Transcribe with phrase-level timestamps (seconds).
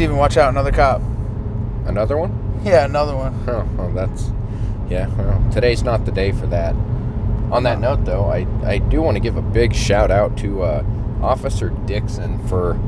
[0.00, 1.02] Steven, watch out, another cop.
[1.84, 2.62] Another one?
[2.64, 3.34] Yeah, another one.
[3.46, 4.30] Oh, well, that's
[4.88, 5.08] yeah.
[5.08, 6.74] Well, today's not the day for that.
[7.52, 10.62] On that note, though, I I do want to give a big shout out to
[10.62, 10.84] uh,
[11.20, 12.80] Officer Dixon for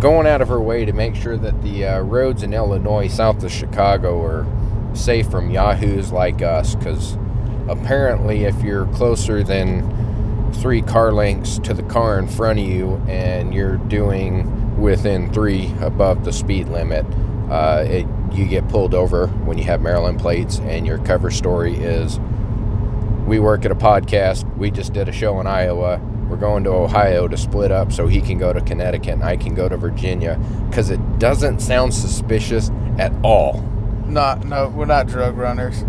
[0.00, 3.44] going out of her way to make sure that the uh, roads in Illinois south
[3.44, 4.46] of Chicago are
[4.94, 6.74] safe from yahoos like us.
[6.74, 7.18] Because
[7.68, 12.96] apparently, if you're closer than three car lengths to the car in front of you
[13.08, 17.04] and you're doing within three above the speed limit,
[17.50, 21.74] uh, it, you get pulled over when you have Maryland plates, and your cover story
[21.74, 22.18] is
[23.26, 24.44] we work at a podcast.
[24.56, 25.98] We just did a show in Iowa.
[26.28, 29.36] We're going to Ohio to split up so he can go to Connecticut and I
[29.36, 33.62] can go to Virginia because it doesn't sound suspicious at all.
[34.06, 35.84] Not, no, we're not drug runners.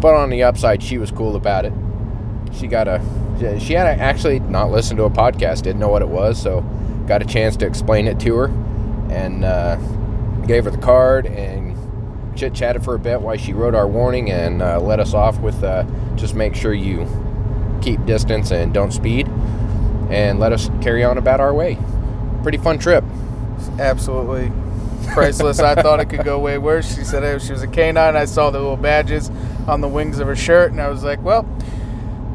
[0.00, 1.72] But on the upside, she was cool about it.
[2.52, 3.00] She got a,
[3.60, 6.64] she had actually not listened to a podcast, didn't know what it was, so
[7.06, 8.46] got a chance to explain it to her
[9.10, 9.76] and uh,
[10.46, 11.76] gave her the card and
[12.36, 15.38] chit chatted for a bit while she wrote our warning and uh, let us off
[15.40, 15.84] with uh,
[16.16, 17.06] just make sure you
[17.82, 19.28] keep distance and don't speed
[20.10, 21.78] and let us carry on about our way.
[22.42, 23.04] Pretty fun trip.
[23.78, 24.52] Absolutely
[25.08, 25.60] priceless.
[25.60, 26.94] I thought it could go way worse.
[26.94, 28.16] She said hey, she was a canine.
[28.16, 29.30] I saw the little badges
[29.66, 31.42] on the wings of her shirt, and I was like, well,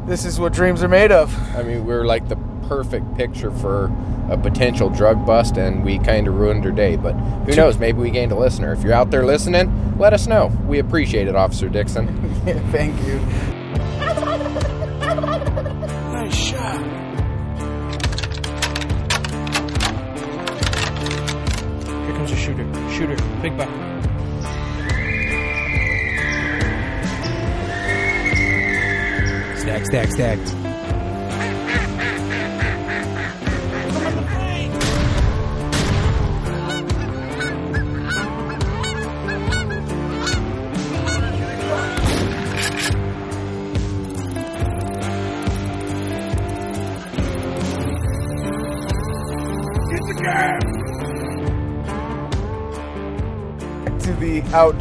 [0.06, 1.34] this is what dreams are made of.
[1.56, 2.36] I mean, we are like the
[2.76, 3.92] perfect picture for
[4.30, 6.96] a potential drug bust, and we kind of ruined her day.
[6.96, 7.76] But who knows?
[7.76, 8.72] Maybe we gained a listener.
[8.72, 10.46] If you're out there listening, let us know.
[10.66, 12.06] We appreciate it, Officer Dixon.
[12.72, 13.51] thank you.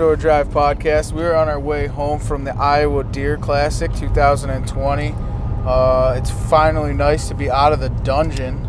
[0.02, 1.12] Outdoor Drive podcast.
[1.12, 5.14] We're on our way home from the Iowa Deer Classic 2020.
[5.64, 8.66] Uh, it's finally nice to be out of the dungeon.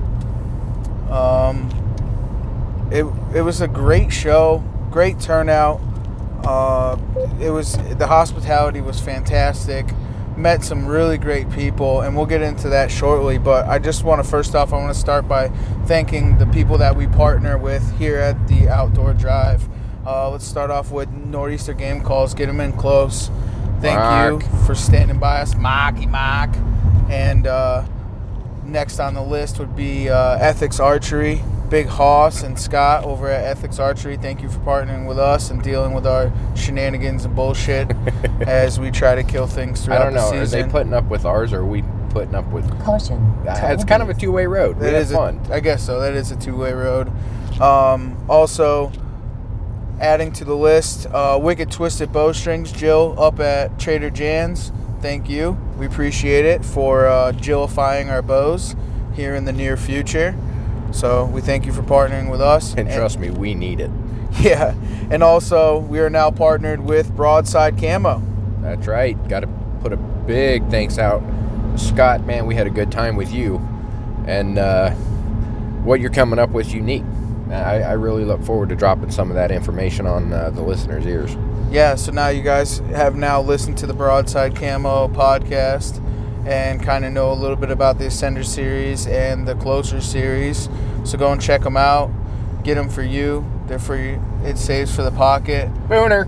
[1.11, 1.71] Um,
[2.93, 5.81] it, it was a great show, great turnout.
[6.45, 6.99] Uh,
[7.41, 9.87] it was the hospitality was fantastic.
[10.37, 13.39] Met some really great people, and we'll get into that shortly.
[13.39, 15.49] But I just want to first off, I want to start by
[15.87, 19.67] thanking the people that we partner with here at the Outdoor Drive.
[20.07, 22.35] Uh, let's start off with Nor'easter Game Calls.
[22.35, 23.29] Get them in close.
[23.81, 24.43] Thank Mark.
[24.43, 26.51] you for standing by us, Marky Mark.
[27.09, 27.85] And uh,
[28.65, 31.43] next on the list would be uh, Ethics Archery.
[31.69, 34.19] Big Hoss and Scott over at Ethics Archery.
[34.19, 37.91] Thank you for partnering with us and dealing with our shenanigans and bullshit
[38.43, 40.31] as we try to kill things throughout I don't know.
[40.31, 42.69] the Are they putting up with ours, or are we putting up with?
[42.83, 43.17] Caution.
[43.49, 44.77] Uh, it's kind of a two-way road.
[44.77, 45.41] We That have is fun.
[45.49, 45.99] A, I guess so.
[46.01, 47.11] That is a two-way road.
[47.59, 48.93] Um, also,
[50.03, 54.73] adding to the list, uh, Wicked Twisted Bowstrings, Jill up at Trader Jan's.
[55.01, 55.53] Thank you.
[55.79, 58.75] We appreciate it for uh, Jillifying our bows
[59.15, 60.35] here in the near future.
[60.91, 62.75] So we thank you for partnering with us.
[62.75, 63.91] and trust me, we need it.
[64.41, 64.75] Yeah,
[65.11, 68.23] and also we are now partnered with Broadside Camo.
[68.63, 69.15] That's right.
[69.29, 69.47] Got to
[69.83, 71.23] put a big thanks out,
[71.77, 72.25] Scott.
[72.25, 73.59] Man, we had a good time with you,
[74.27, 74.93] and uh,
[75.85, 77.05] what you're coming up with is unique.
[77.53, 81.07] I, I really look forward to dropping some of that information on uh, the listeners'
[81.07, 81.37] ears.
[81.71, 86.01] Yeah, so now you guys have now listened to the Broadside Camo podcast
[86.47, 90.69] and kind of know a little bit about the Ascender series and the Closer series.
[91.05, 92.11] So go and check them out.
[92.65, 93.45] get them for you.
[93.67, 94.23] They're for you.
[94.45, 95.73] It saves for the pocket.
[95.89, 96.27] Booner.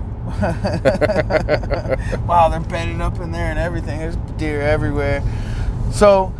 [2.25, 3.99] wow, they're bedded up in there and everything.
[3.99, 5.21] There's deer everywhere.
[5.91, 6.33] So,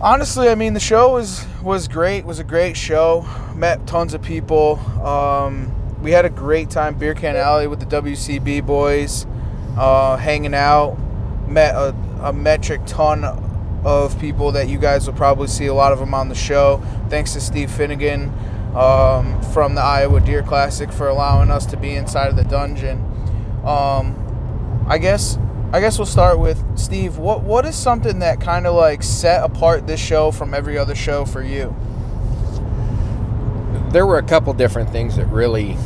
[0.00, 2.18] honestly, I mean, the show was was great.
[2.18, 3.26] It was a great show.
[3.54, 4.78] Met tons of people.
[5.04, 6.96] Um, we had a great time.
[6.98, 9.26] Beer Can Alley with the WCB boys,
[9.76, 10.96] uh, hanging out.
[11.48, 13.24] Met a, a metric ton
[13.84, 16.82] of people that you guys will probably see a lot of them on the show.
[17.08, 18.32] Thanks to Steve Finnegan
[18.74, 22.98] um, from the Iowa Deer Classic for allowing us to be inside of the dungeon.
[23.64, 25.38] Um, I guess
[25.70, 27.18] I guess we'll start with Steve.
[27.18, 30.94] What what is something that kind of like set apart this show from every other
[30.94, 31.76] show for you?
[33.90, 35.76] There were a couple different things that really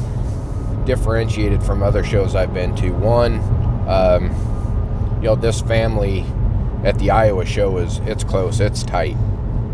[0.84, 2.90] differentiated from other shows I've been to.
[2.90, 3.40] One,
[3.88, 4.26] um,
[5.16, 6.24] you know, this family
[6.84, 9.16] at the Iowa show is it's close, it's tight.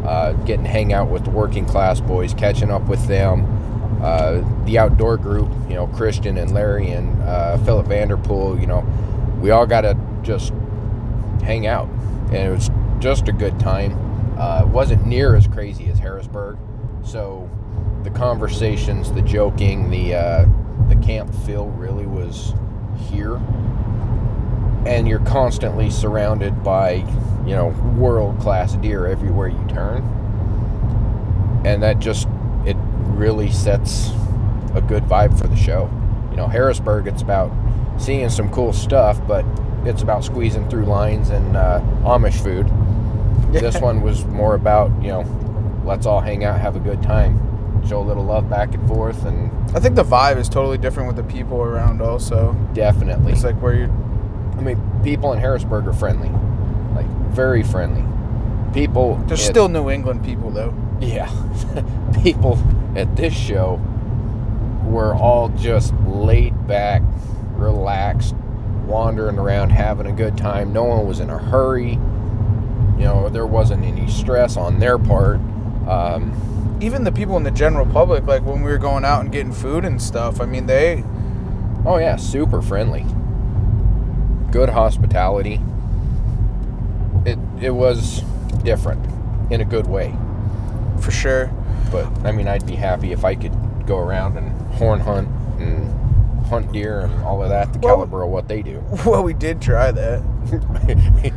[0.05, 3.45] Uh, getting to hang out with the working class boys, catching up with them.
[4.03, 8.87] Uh, the outdoor group, you know, Christian and Larry and uh, Philip Vanderpool, you know,
[9.41, 10.53] we all got to just
[11.43, 11.89] hang out,
[12.27, 13.97] and it was just a good time.
[14.39, 16.59] Uh, it wasn't near as crazy as Harrisburg,
[17.05, 17.49] so
[18.03, 20.47] the conversations, the joking, the uh,
[20.89, 22.55] the camp feel really was
[23.11, 23.37] here,
[24.87, 27.05] and you're constantly surrounded by
[27.47, 30.03] you know world class deer everywhere you turn,
[31.65, 32.29] and that just
[32.65, 32.77] it
[33.17, 34.11] really sets
[34.75, 35.91] a good vibe for the show.
[36.31, 37.51] You know, Harrisburg, it's about
[37.99, 39.45] seeing some cool stuff, but
[39.85, 42.67] it's about squeezing through lines and uh, Amish food.
[43.53, 47.87] This one was more about, you know, let's all hang out, have a good time,
[47.89, 51.07] show a little love back and forth, and I think the vibe is totally different
[51.07, 52.01] with the people around.
[52.01, 53.33] Also, definitely.
[53.33, 53.91] it's like where you're.
[53.91, 56.31] I mean, people in Harrisburg are friendly,
[56.95, 58.05] like very friendly.
[58.73, 59.17] People.
[59.27, 60.75] There's at- still New England people though.
[61.01, 61.31] Yeah.
[62.23, 62.59] People
[62.97, 63.81] at this show
[64.85, 67.03] were all just laid back,
[67.59, 68.35] relaxed,
[68.87, 70.73] wandering around, having a good time.
[70.73, 71.93] No one was in a hurry.
[71.93, 75.37] You know, there wasn't any stress on their part.
[75.87, 79.33] Um, Even the people in the general public, like when we were going out and
[79.33, 80.41] getting food and stuff.
[80.41, 81.05] I mean, they
[81.87, 83.05] oh, yeah, super friendly.
[84.51, 85.61] Good hospitality.
[87.25, 88.23] It, it was
[88.65, 89.05] different
[89.51, 90.15] in a good way.
[91.01, 91.51] for sure.
[91.91, 93.53] But I mean, I'd be happy if I could
[93.87, 95.29] go around and horn hunt
[96.49, 97.73] hunt deer and all of that.
[97.73, 98.83] The Well- caliber of what they do.
[99.07, 100.23] Well, we did try that.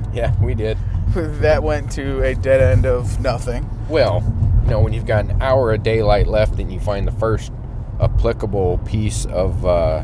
[0.13, 0.77] yeah, we did.
[1.13, 3.69] That went to a dead end of nothing.
[3.89, 4.23] Well,
[4.63, 7.51] you know, when you've got an hour of daylight left and you find the first
[7.99, 10.03] applicable piece of uh,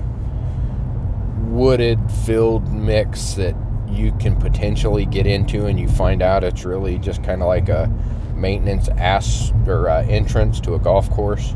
[1.45, 3.55] wooded filled mix that
[3.89, 7.69] you can potentially get into, and you find out it's really just kind of like
[7.69, 7.89] a
[8.35, 11.55] maintenance ass or uh, entrance to a golf course,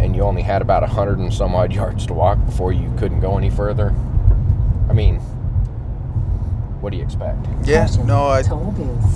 [0.00, 2.92] and you only had about a hundred and some odd yards to walk before you
[2.98, 3.94] couldn't go any further.
[4.88, 5.18] I mean,
[6.80, 7.46] what do you expect?
[7.64, 8.42] Yeah, no, I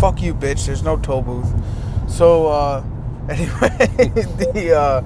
[0.01, 0.67] fuck you, bitch.
[0.67, 1.53] There's no toll booth.
[2.09, 2.85] So, uh,
[3.29, 5.01] anyway, the uh,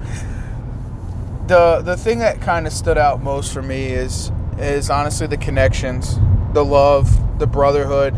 [1.47, 5.37] the the thing that kind of stood out most for me is is honestly the
[5.37, 6.17] connections,
[6.53, 8.15] the love, the brotherhood.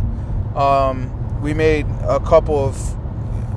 [0.56, 2.95] Um, we made a couple of,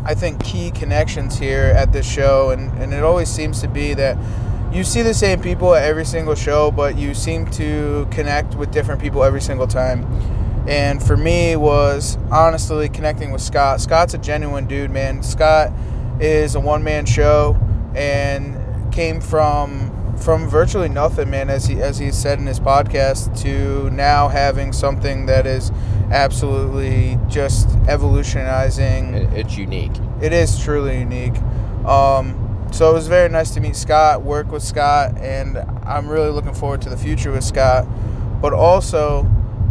[0.08, 3.94] I think, key connections here at this show, and and it always seems to be
[3.94, 4.19] that.
[4.72, 8.71] You see the same people at every single show, but you seem to connect with
[8.71, 10.04] different people every single time
[10.68, 13.80] and for me was honestly connecting with Scott.
[13.80, 15.23] Scott's a genuine dude, man.
[15.23, 15.73] Scott
[16.21, 17.59] is a one man show
[17.97, 23.40] and came from from virtually nothing, man, as he as he said in his podcast,
[23.42, 25.73] to now having something that is
[26.10, 29.92] absolutely just evolutionizing It- It's unique.
[30.20, 31.34] it is truly unique.
[31.86, 32.34] Um,
[32.70, 36.52] so it was very nice to meet Scott, work with Scott, and I'm really looking
[36.52, 37.86] forward to the future with Scott.
[38.42, 39.26] But also,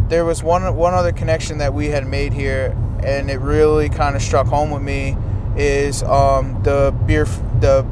[0.08, 4.16] there was one one other connection that we had made here, and it really kind
[4.16, 5.16] of struck home with me.
[5.56, 7.26] Is um, the beer,
[7.60, 7.84] the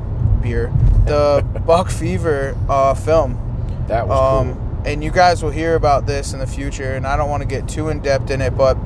[0.43, 0.73] beer,
[1.05, 3.39] the Buck Fever uh, film.
[3.89, 4.63] That was Um, cool.
[4.87, 7.49] And you guys will hear about this in the future, and I don't want to
[7.49, 8.77] get too in depth in it, but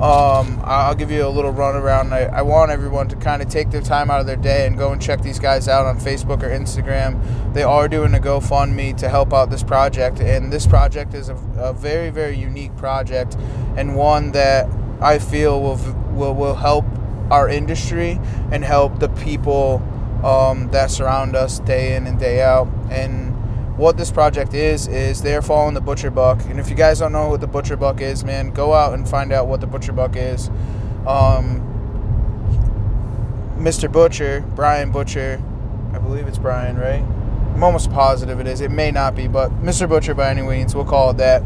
[0.00, 2.12] um, I'll give you a little runaround.
[2.12, 4.78] I, I want everyone to kind of take their time out of their day and
[4.78, 7.52] go and check these guys out on Facebook or Instagram.
[7.52, 11.34] They are doing a GoFundMe to help out this project, and this project is a,
[11.58, 13.36] a very, very unique project
[13.76, 14.68] and one that
[15.00, 15.76] I feel will
[16.12, 16.84] will, will help
[17.30, 19.82] our industry and help the people
[20.24, 22.68] um, that surround us day in and day out.
[22.90, 23.29] And
[23.80, 27.12] what this project is is they're following the butcher buck and if you guys don't
[27.12, 29.92] know what the butcher buck is man go out and find out what the butcher
[29.92, 30.48] buck is
[31.06, 31.66] um,
[33.58, 35.42] mr butcher brian butcher
[35.92, 37.02] I believe it's Brian, right?
[37.54, 38.60] I'm almost positive it is.
[38.60, 39.88] It may not be, but Mr.
[39.88, 41.42] Butcher by any means, we'll call it that.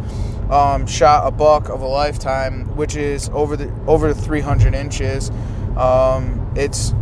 [0.51, 5.31] Um, shot a buck of a lifetime, which is over the over 300 inches.
[5.77, 6.95] Um, it's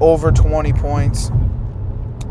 [0.00, 1.30] over 20 points,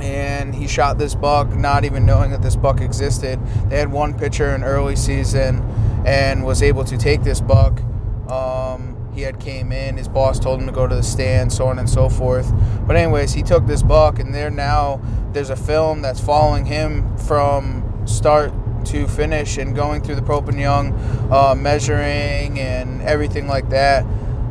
[0.06, 3.40] and he shot this buck not even knowing that this buck existed.
[3.70, 5.62] They had one pitcher in early season,
[6.06, 7.82] and was able to take this buck.
[8.30, 11.68] Um, he had came in, his boss told him to go to the stand, so
[11.68, 12.54] on and so forth.
[12.86, 15.02] But anyways, he took this buck, and there now
[15.34, 18.54] there's a film that's following him from start
[18.86, 20.94] to finish and going through the Pope and Young,
[21.32, 24.06] uh, measuring and everything like that,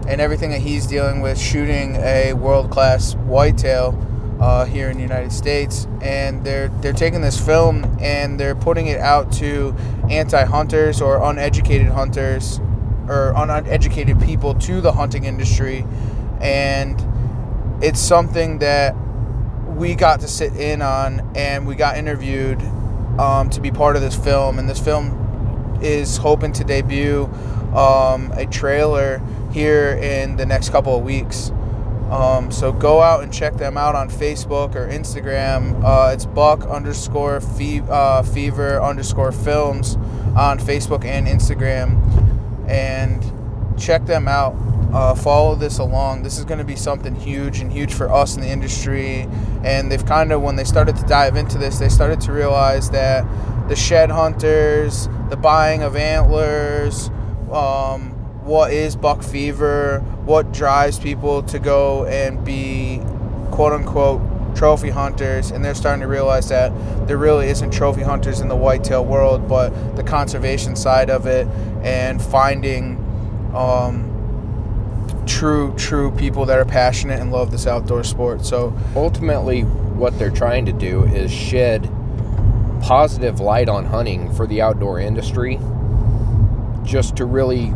[0.08, 3.92] and everything that he's dealing with shooting a world class whitetail
[4.44, 5.88] uh, here in the United States.
[6.02, 9.74] And they're they're taking this film and they're putting it out to
[10.10, 12.60] anti hunters or uneducated hunters
[13.08, 15.84] or uneducated people to the hunting industry,
[16.40, 17.02] and
[17.82, 18.94] it's something that
[19.76, 22.60] we got to sit in on and we got interviewed
[23.18, 27.24] um, to be part of this film, and this film is hoping to debut
[27.74, 29.20] um, a trailer
[29.52, 31.50] here in the next couple of weeks.
[32.14, 35.82] Um, so go out and check them out on Facebook or Instagram.
[35.84, 37.40] Uh, it's Buck underscore
[37.90, 39.96] uh, Fever underscore Films
[40.36, 41.98] on Facebook and Instagram,
[42.68, 43.20] and
[43.76, 44.54] check them out.
[44.94, 46.22] Uh, follow this along.
[46.22, 49.28] This is going to be something huge and huge for us in the industry.
[49.64, 52.90] And they've kind of, when they started to dive into this, they started to realize
[52.90, 53.26] that
[53.68, 57.08] the shed hunters, the buying of antlers,
[57.50, 58.12] um,
[58.44, 63.00] what is buck fever, what drives people to go and be
[63.50, 64.20] quote unquote
[64.54, 66.72] trophy hunters, and they're starting to realize that
[67.06, 71.46] there really isn't trophy hunters in the whitetail world, but the conservation side of it
[71.82, 72.96] and finding
[73.54, 74.10] um,
[75.26, 78.44] true, true people that are passionate and love this outdoor sport.
[78.44, 81.90] So ultimately, what they're trying to do is shed
[82.80, 85.58] positive light on hunting for the outdoor industry,
[86.82, 87.72] just to really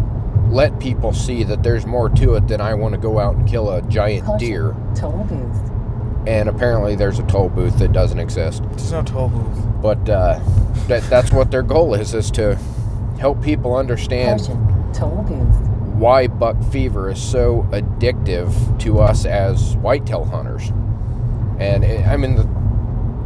[0.50, 3.48] let people see that there's more to it than I want to go out and
[3.48, 4.74] kill a giant deer.
[4.94, 5.70] Toll booth.
[6.26, 8.62] And apparently, there's a toll booth that doesn't exist.
[8.70, 9.82] there's no toll booth.
[9.82, 10.40] But uh,
[10.88, 12.56] that, that's what their goal is: is to
[13.18, 14.40] help people understand
[14.94, 15.68] Toll booth.
[15.96, 20.68] why buck fever is so addictive to us as whitetail hunters.
[21.58, 22.44] And it, I mean, the,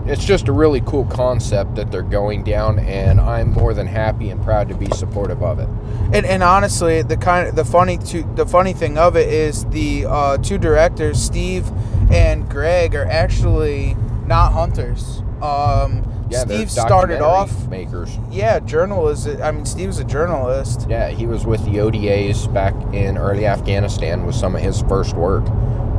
[0.07, 4.31] it's just a really cool concept that they're going down, and I'm more than happy
[4.31, 5.69] and proud to be supportive of it.
[6.13, 9.65] And, and honestly, the kind of the funny to, the funny thing of it is
[9.67, 11.71] the uh, two directors, Steve
[12.11, 15.23] and Greg, are actually not hunters.
[15.41, 18.19] Um, Yeah, Steve started off, makers.
[18.31, 19.29] yeah, journalist.
[19.43, 20.87] I mean, Steve's a journalist.
[20.89, 25.15] Yeah, he was with the ODAs back in early Afghanistan with some of his first
[25.15, 25.45] work.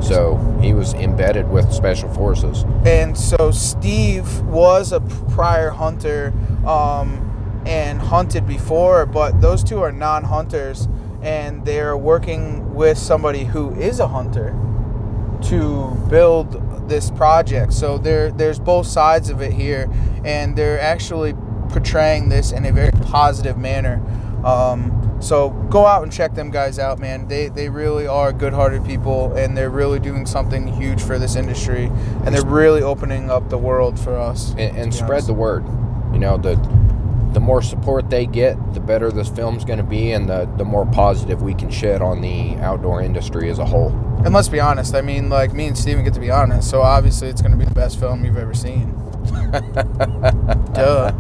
[0.01, 2.65] So he was embedded with special forces.
[2.85, 6.33] and so Steve was a prior hunter
[6.67, 10.89] um, and hunted before, but those two are non-hunters,
[11.21, 14.53] and they're working with somebody who is a hunter
[15.43, 16.55] to build
[16.93, 17.73] this project.
[17.73, 19.89] So there, there's both sides of it here,
[20.23, 21.33] and they're actually
[21.69, 23.99] portraying this in a very positive manner.
[24.45, 27.27] Um, so go out and check them guys out, man.
[27.27, 31.85] They they really are good-hearted people, and they're really doing something huge for this industry,
[32.25, 34.51] and they're really opening up the world for us.
[34.51, 35.27] and, and spread honest.
[35.27, 35.65] the word.
[36.11, 36.55] You know, the
[37.33, 40.65] the more support they get, the better this film's going to be, and the the
[40.65, 43.89] more positive we can shed on the outdoor industry as a whole.
[44.25, 44.95] And let's be honest.
[44.95, 47.57] I mean, like me and Steven get to be honest, so obviously it's going to
[47.57, 48.91] be the best film you've ever seen.
[50.73, 51.11] Duh.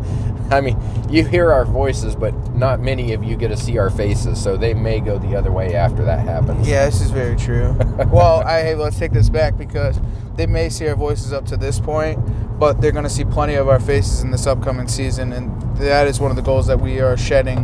[0.51, 3.89] I mean, you hear our voices, but not many of you get to see our
[3.89, 6.67] faces, so they may go the other way after that happens.
[6.67, 7.73] Yeah, this is very true.
[8.11, 9.99] well, I hey, let's take this back because
[10.35, 12.19] they may see our voices up to this point,
[12.59, 16.07] but they're going to see plenty of our faces in this upcoming season, and that
[16.07, 17.59] is one of the goals that we are shedding.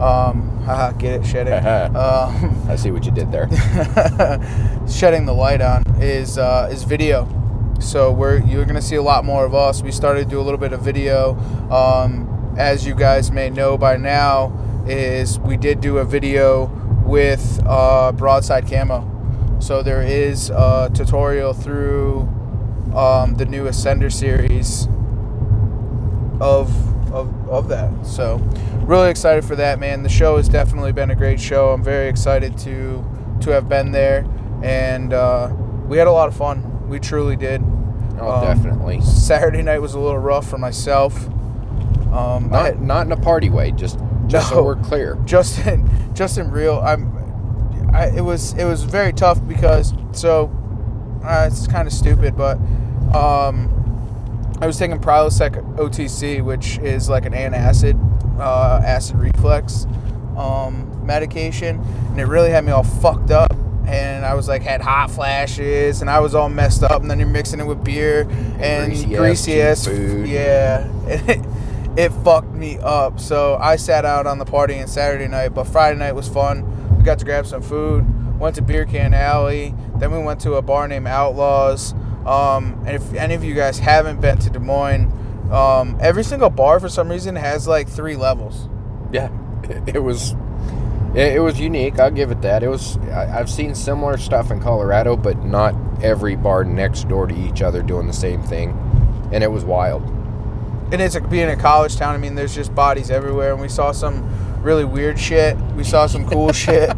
[0.00, 1.54] Um, haha, get it, shedding.
[1.96, 3.48] um, I see what you did there.
[4.88, 7.28] shedding the light on is uh, is video.
[7.80, 9.82] So we're you're gonna see a lot more of us.
[9.82, 11.36] We started to do a little bit of video.
[11.70, 14.52] Um, as you guys may know by now,
[14.86, 16.66] is we did do a video
[17.04, 19.10] with uh, broadside camo.
[19.60, 22.28] So there is a tutorial through
[22.94, 24.86] um, the new Ascender series
[26.40, 28.06] of, of of that.
[28.06, 28.36] So
[28.82, 30.02] really excited for that, man.
[30.02, 31.70] The show has definitely been a great show.
[31.72, 33.04] I'm very excited to
[33.40, 34.26] to have been there,
[34.62, 35.52] and uh,
[35.86, 36.70] we had a lot of fun.
[36.94, 37.60] We truly did.
[38.20, 39.00] Oh, Um, definitely.
[39.00, 41.26] Saturday night was a little rough for myself.
[42.12, 43.98] Um, Not had- not in a party way, just
[44.28, 44.58] just No.
[44.58, 45.18] so we're clear.
[45.24, 47.10] just in just in real i'm
[47.92, 50.52] I, it was it was very tough because so
[51.24, 52.58] uh, it's kind of stupid but
[53.12, 53.68] Um,
[54.60, 57.96] I was taking Prilosec OTC, which is like an antacid,
[58.38, 59.86] uh, acid reflux
[60.36, 63.52] um, medication, and it really had me all fucked up.
[63.86, 67.02] And I was like, had hot flashes, and I was all messed up.
[67.02, 68.22] And then you're mixing it with beer
[68.58, 70.28] and greasy-ass greasy ass food.
[70.28, 71.46] Yeah, it,
[71.96, 73.20] it fucked me up.
[73.20, 76.96] So I sat out on the party on Saturday night, but Friday night was fun.
[76.96, 78.38] We got to grab some food.
[78.40, 79.74] Went to Beer Can Alley.
[79.96, 81.92] Then we went to a bar named Outlaws.
[82.26, 85.12] Um, and if any of you guys haven't been to Des Moines,
[85.52, 88.68] um, every single bar for some reason has like three levels.
[89.12, 89.30] Yeah,
[89.86, 90.34] it was
[91.14, 91.98] it, it was unique.
[91.98, 92.62] I'll give it that.
[92.62, 92.96] It was.
[93.08, 97.62] I, I've seen similar stuff in Colorado, but not every bar next door to each
[97.62, 98.70] other doing the same thing,
[99.32, 100.02] and it was wild.
[100.92, 102.14] and it's like being a college town.
[102.14, 104.22] I mean, there's just bodies everywhere, and we saw some
[104.62, 105.56] really weird shit.
[105.76, 106.90] We saw some cool shit.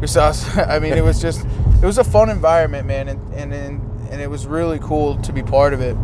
[0.00, 0.32] We saw.
[0.68, 1.44] I mean, it was just
[1.82, 3.80] it was a fun environment, man, and and and,
[4.10, 5.96] and it was really cool to be part of it.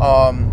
[0.00, 0.52] Um,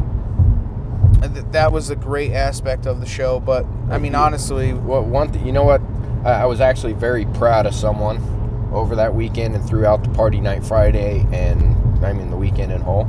[1.21, 3.39] th- that was a great aspect of the show.
[3.39, 5.31] But I mean, honestly, What one?
[5.31, 5.81] Th- you know what?
[6.25, 10.63] I, was actually very proud of someone over that weekend and throughout the party night
[10.65, 13.07] Friday and I mean the weekend in whole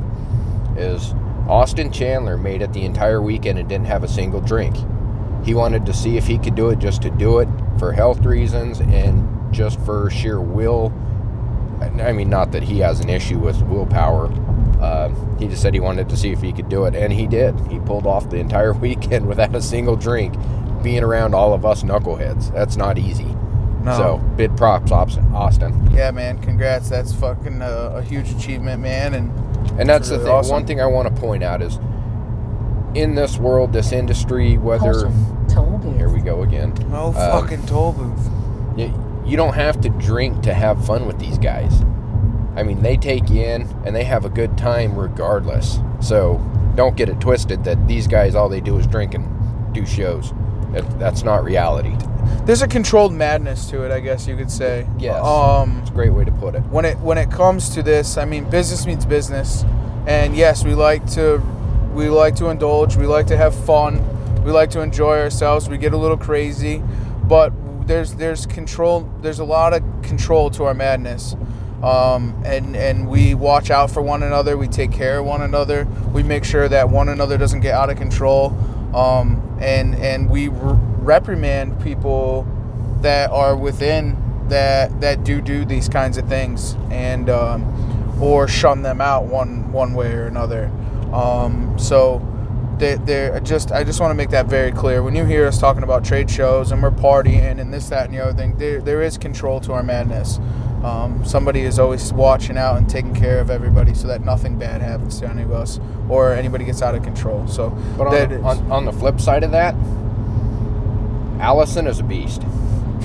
[0.77, 1.13] is
[1.47, 4.75] Austin Chandler made it the entire weekend and didn't have a single drink.
[5.45, 8.25] He wanted to see if he could do it just to do it for health
[8.25, 10.91] reasons and just for sheer will.
[11.81, 14.31] I mean, not that he has an issue with willpower.
[14.81, 17.27] Uh, he just said he wanted to see if he could do it, and he
[17.27, 17.59] did.
[17.69, 20.33] He pulled off the entire weekend without a single drink,
[20.85, 22.53] being around all of us knuckleheads.
[22.53, 23.35] That's not easy.
[23.83, 23.97] No.
[23.97, 25.25] So, big props, Austin.
[25.33, 25.89] Austin.
[25.91, 26.89] yeah, man, congrats.
[26.89, 29.13] That's fucking a, a huge achievement, man.
[29.15, 30.27] And And that's the thing.
[30.27, 30.51] awesome.
[30.53, 31.77] One thing I want to point out is,
[32.95, 35.47] in this world, this industry, whether Caution.
[35.49, 35.97] Toll booth.
[35.97, 36.73] here we go again.
[36.89, 38.29] no Um, fucking toll booth.
[38.77, 38.93] you,
[39.25, 41.81] you don't have to drink to have fun with these guys.
[42.55, 45.79] I mean, they take you in and they have a good time regardless.
[45.99, 46.37] So
[46.75, 49.27] don't get it twisted that these guys all they do is drink and
[49.73, 50.33] do shows.
[50.75, 51.95] That, that's not reality.
[52.45, 54.85] There's a controlled madness to it, I guess you could say.
[54.99, 55.23] Yes.
[55.23, 55.79] Um.
[55.79, 56.59] It's a great way to put it.
[56.63, 59.63] when it when it comes to this, I mean, business means business,
[60.05, 61.41] and yes, we like to
[61.93, 64.01] we like to indulge, we like to have fun,
[64.43, 65.69] we like to enjoy ourselves.
[65.69, 66.83] We get a little crazy,
[67.23, 67.53] but
[67.87, 69.09] there's there's control.
[69.21, 71.35] There's a lot of control to our madness,
[71.81, 74.57] um, and and we watch out for one another.
[74.57, 75.85] We take care of one another.
[76.11, 78.47] We make sure that one another doesn't get out of control,
[78.93, 80.55] um, and and we r-
[80.99, 82.47] reprimand people
[83.01, 84.17] that are within
[84.49, 89.71] that that do do these kinds of things and um, or shun them out one
[89.71, 90.71] one way or another.
[91.13, 92.19] Um, so
[92.77, 95.01] they they're just I just want to make that very clear.
[95.03, 98.13] When you hear us talking about trade shows and we're partying and this that and
[98.13, 100.39] the other thing, there there is control to our madness.
[100.83, 104.81] Um, somebody is always watching out and taking care of everybody so that nothing bad
[104.83, 107.47] happens to any of us or anybody gets out of control.
[107.47, 109.73] So But on, is- on, on the flip side of that,
[111.41, 112.43] Allison is a beast.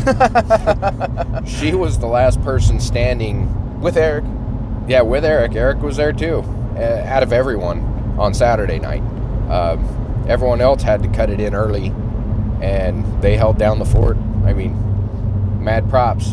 [1.47, 4.25] she was the last person standing with Eric,
[4.87, 5.55] Yeah, with Eric.
[5.55, 6.39] Eric was there too.
[6.77, 7.81] Uh, out of everyone
[8.19, 9.03] on Saturday night,
[9.51, 11.89] um, everyone else had to cut it in early,
[12.63, 14.17] and they held down the fort.
[14.45, 14.77] I mean,
[15.63, 16.33] mad props.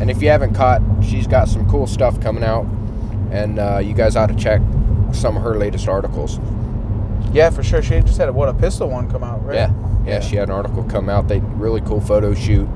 [0.00, 2.66] And if you haven't caught, she's got some cool stuff coming out,
[3.30, 4.60] and uh, you guys ought to check
[5.12, 6.38] some of her latest articles.
[7.32, 7.82] yeah, for sure.
[7.82, 9.54] She just had a, what a pistol one come out, right?
[9.54, 9.72] Yeah,
[10.04, 11.28] yeah, she had an article come out.
[11.28, 12.68] They really cool photo shoot.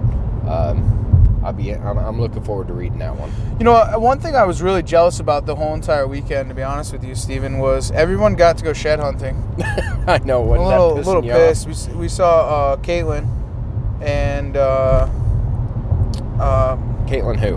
[0.49, 0.97] Um,
[1.43, 1.75] I'll be.
[1.75, 3.31] I'm, I'm looking forward to reading that one.
[3.59, 6.55] You know, uh, one thing I was really jealous about the whole entire weekend, to
[6.55, 9.37] be honest with you, Steven, was everyone got to go shed hunting.
[10.07, 10.43] I know.
[10.43, 11.67] a Wasn't little, that little pissed.
[11.89, 13.27] We, we saw uh, Caitlin
[14.03, 15.09] and uh,
[16.39, 16.77] uh,
[17.07, 17.57] Caitlin who?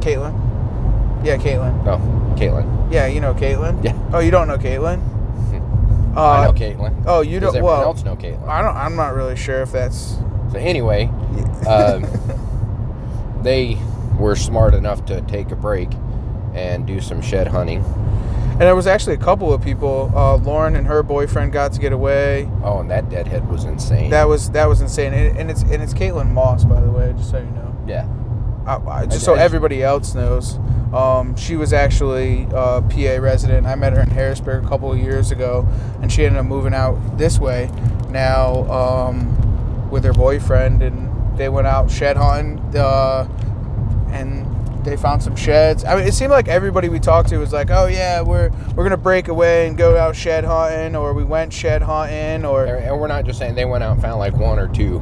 [0.00, 1.24] Caitlin.
[1.24, 1.86] Yeah, Caitlin.
[1.86, 2.92] Oh, Caitlin.
[2.92, 3.82] Yeah, you know Caitlin.
[3.84, 3.98] Yeah.
[4.12, 5.00] Oh, you don't know Caitlin?
[6.16, 7.04] Uh, I know Caitlin.
[7.06, 7.56] Oh, you Does don't.
[7.56, 8.46] everyone Well, else know Caitlin?
[8.46, 8.76] I don't.
[8.76, 10.16] I'm not really sure if that's.
[10.52, 11.04] So anyway,
[11.66, 12.04] um,
[13.42, 13.78] they
[14.18, 15.88] were smart enough to take a break
[16.54, 17.82] and do some shed hunting.
[18.52, 20.12] And there was actually a couple of people.
[20.14, 22.48] Uh, Lauren and her boyfriend got to get away.
[22.62, 24.10] Oh, and that deadhead was insane.
[24.10, 25.14] That was that was insane.
[25.14, 27.74] And, and it's and it's Caitlin Moss, by the way, just so you know.
[27.86, 28.06] yeah.
[28.66, 30.58] I, I, just I- so everybody else knows,
[30.94, 33.66] um, she was actually a PA resident.
[33.66, 35.66] I met her in Harrisburg a couple of years ago,
[36.00, 37.68] and she ended up moving out this way
[38.10, 43.26] now um, with her boyfriend, and they went out shed hunting, uh,
[44.10, 44.46] and
[44.84, 45.84] they found some sheds.
[45.84, 48.84] I mean, it seemed like everybody we talked to was like, "Oh yeah, we're we're
[48.84, 53.00] gonna break away and go out shed hunting," or "We went shed hunting," or And
[53.00, 54.98] we're not just saying they went out and found like one or two.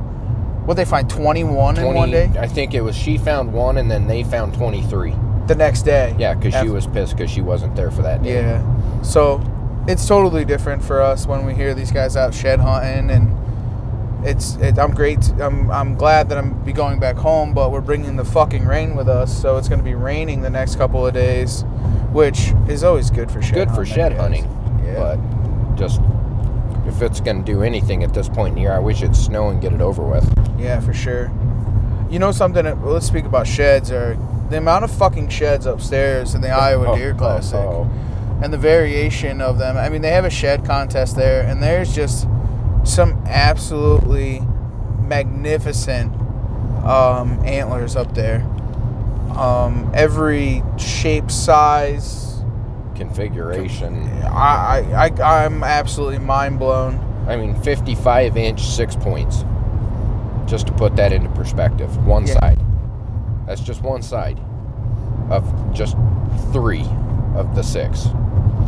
[0.67, 2.31] what they find twenty one in one day.
[2.39, 5.15] I think it was she found one and then they found 23.
[5.47, 6.15] the next day.
[6.19, 8.35] Yeah, because she was pissed because she wasn't there for that day.
[8.35, 9.03] Yeah.
[9.03, 9.41] So
[9.89, 13.35] it's totally different for us when we hear these guys out shed hunting and
[14.25, 17.81] it's it, I'm great I'm I'm glad that I'm be going back home but we're
[17.81, 21.07] bringing the fucking rain with us so it's going to be raining the next couple
[21.07, 21.63] of days
[22.13, 24.45] which is always good for shed Good for shed hunting,
[24.85, 25.17] Yeah.
[25.17, 26.01] but just
[26.87, 29.15] if it's going to do anything at this point in the year, I wish it'd
[29.15, 30.29] snow and get it over with.
[30.59, 31.31] Yeah, for sure.
[32.11, 32.65] You know something?
[32.65, 36.59] that- Let's speak about sheds or the amount of fucking sheds upstairs in the oh,
[36.59, 37.89] Iowa Oh, Deer oh, Classic, oh.
[38.43, 39.77] and the variation of them.
[39.77, 42.27] I mean, they have a shed contest there, and there's just
[42.85, 44.41] some absolutely
[45.01, 46.13] magnificent
[46.85, 48.43] um, antlers up there.
[49.37, 52.43] Um, every shape, size.
[52.95, 54.09] Configuration.
[54.25, 56.99] I, I, I I'm absolutely mind blown.
[57.29, 59.45] I mean, 55 inch six points.
[60.47, 62.35] Just to put that into perspective, one Yeah.
[62.41, 62.61] side.
[63.47, 64.39] That's just one side
[65.31, 65.97] of just
[66.53, 66.85] three
[67.37, 68.07] of the six.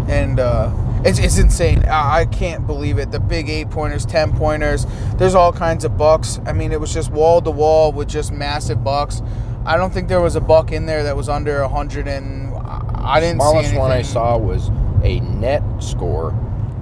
[0.09, 0.71] and uh,
[1.05, 1.85] it's, it's insane.
[1.85, 3.11] I, I can't believe it.
[3.11, 4.87] The big eight pointers, ten pointers.
[5.17, 6.41] There's all kinds of bucks.
[6.47, 9.23] I mean, it was just wall to wall with just massive bucks.
[9.65, 12.53] I don't think there was a buck in there that was under a hundred and
[12.55, 14.71] I didn't see Smallest one I saw was
[15.03, 16.29] a net score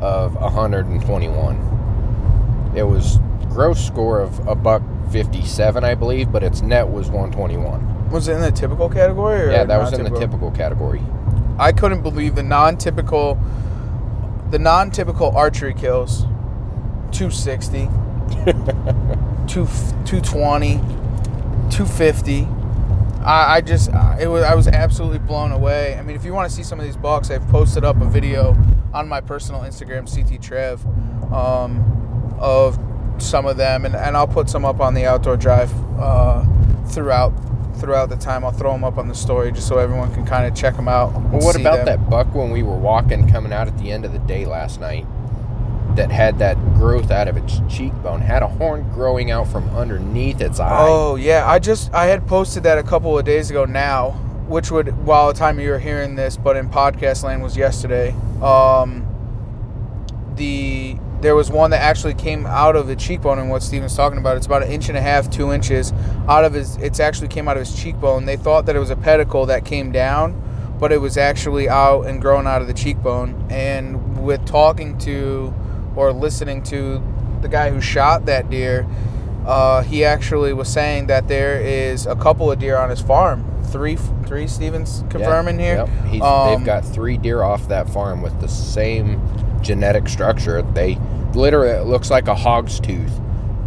[0.01, 2.73] of 121.
[2.77, 8.11] It was gross score of a buck 57, I believe, but its net was 121.
[8.11, 9.43] Was it in the typical category?
[9.43, 11.03] Or Yeah, that was in the typical category.
[11.59, 13.39] I couldn't believe the non-typical,
[14.51, 16.23] the non-typical archery kills.
[17.13, 17.89] 260,
[18.47, 18.47] 2,
[19.47, 20.75] 220,
[21.71, 22.47] 250.
[23.23, 25.97] I, I just, it was, I was absolutely blown away.
[25.97, 28.07] I mean, if you want to see some of these bucks, I've posted up a
[28.07, 28.57] video
[28.95, 30.85] on my personal Instagram, CT Trev,
[31.33, 32.79] um, of
[33.19, 36.45] some of them, and, and I'll put some up on the outdoor drive uh,
[36.87, 37.33] throughout
[37.81, 38.45] throughout the time.
[38.45, 40.89] I'll throw them up on the story just so everyone can kind of check them
[40.89, 41.13] out.
[41.13, 41.87] Well, what about them.
[41.87, 44.81] that buck when we were walking coming out at the end of the day last
[44.81, 45.07] night
[45.97, 50.41] that had that growth out of its cheekbone, had a horn growing out from underneath
[50.41, 50.87] its eye?
[50.87, 54.13] Oh yeah, I just I had posted that a couple of days ago now,
[54.47, 58.15] which would while the time you were hearing this, but in podcast land was yesterday.
[58.43, 59.07] Um,
[60.37, 64.19] the there was one that actually came out of the cheekbone, and what Steven's talking
[64.19, 65.93] about, it's about an inch and a half, two inches
[66.29, 66.77] out of his.
[66.77, 68.25] It's actually came out of his cheekbone.
[68.25, 70.41] They thought that it was a pedicle that came down,
[70.79, 73.47] but it was actually out and grown out of the cheekbone.
[73.51, 75.55] And with talking to
[75.97, 77.03] or listening to
[77.43, 78.87] the guy who shot that deer,
[79.47, 83.45] uh, he actually was saying that there is a couple of deer on his farm.
[83.65, 84.47] Three, three.
[84.47, 85.77] Stevens Yeah, confirming here.
[85.77, 85.89] Yep.
[86.07, 89.21] He's, Um, they've got three deer off that farm with the same
[89.63, 90.63] genetic structure.
[90.63, 90.99] They
[91.35, 93.21] literally it looks like a hog's tooth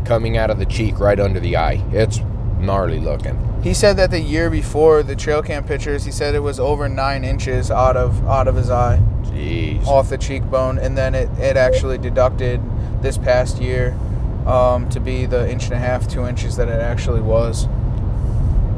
[0.05, 1.83] coming out of the cheek right under the eye.
[1.91, 2.19] It's
[2.59, 3.37] gnarly looking.
[3.63, 6.89] He said that the year before the trail cam pictures, he said it was over
[6.89, 9.85] nine inches out of out of his eye, Jeez.
[9.85, 12.61] off the cheekbone, and then it, it actually deducted
[13.01, 13.97] this past year
[14.45, 17.65] um, to be the inch and a half, two inches that it actually was,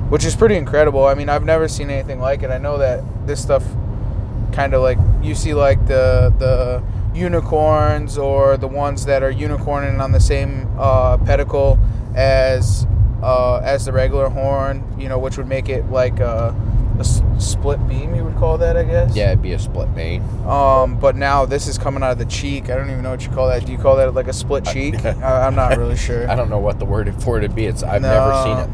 [0.10, 1.06] which is pretty incredible.
[1.06, 2.52] I mean, I've never seen anything like it.
[2.52, 3.64] I know that this stuff
[4.52, 6.84] kind of like you see like the the
[7.16, 11.80] unicorns or the ones that are unicorning on the same uh, pedicle
[12.16, 12.86] as
[13.24, 16.56] uh, as the regular horn, you know, which would make it like a,
[16.98, 18.14] a s- split beam.
[18.14, 19.16] You would call that, I guess.
[19.16, 20.22] Yeah, it'd be a split vein.
[20.46, 22.66] Um, but now this is coming out of the cheek.
[22.70, 23.66] I don't even know what you call that.
[23.66, 25.04] Do you call that like a split cheek?
[25.06, 26.30] I, I'm not really sure.
[26.30, 27.66] I don't know what the word for it'd be.
[27.66, 28.70] It's I've never seen it.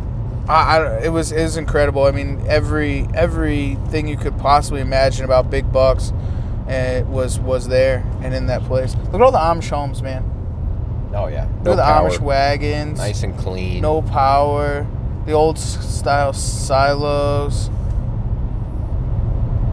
[0.49, 2.05] I, I, it was it was incredible.
[2.05, 6.11] I mean, every everything you could possibly imagine about big bucks,
[6.71, 8.95] uh, was was there and in that place.
[8.95, 10.23] Look at all the Amish homes, man.
[11.13, 11.45] Oh yeah.
[11.57, 12.09] Look No at the power.
[12.09, 12.97] Amish wagons.
[12.97, 13.81] Nice and clean.
[13.81, 14.87] No power.
[15.25, 17.69] The old style silos.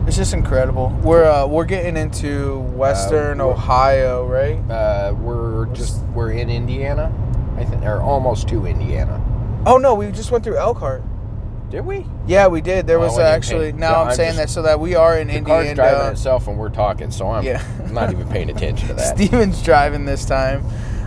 [0.06, 0.88] It's just incredible.
[1.02, 4.58] We're uh, we're getting into Western we're- Ohio, right?
[4.70, 7.12] Uh, we're just we're in Indiana,
[7.56, 9.22] I think, or almost to Indiana.
[9.66, 11.02] Oh no, we just went through Elkhart.
[11.70, 12.06] Did we?
[12.26, 12.86] Yeah, we did.
[12.86, 13.72] There was actually.
[13.72, 15.68] pay- Now no, I'm, I'm saying just- that so that we are in The car's
[15.68, 15.74] Indiana.
[15.74, 17.62] driving itself, and we're talking, so I'm Yeah.
[17.90, 19.16] not even paying attention to that.
[19.16, 20.64] Steven's driving this time.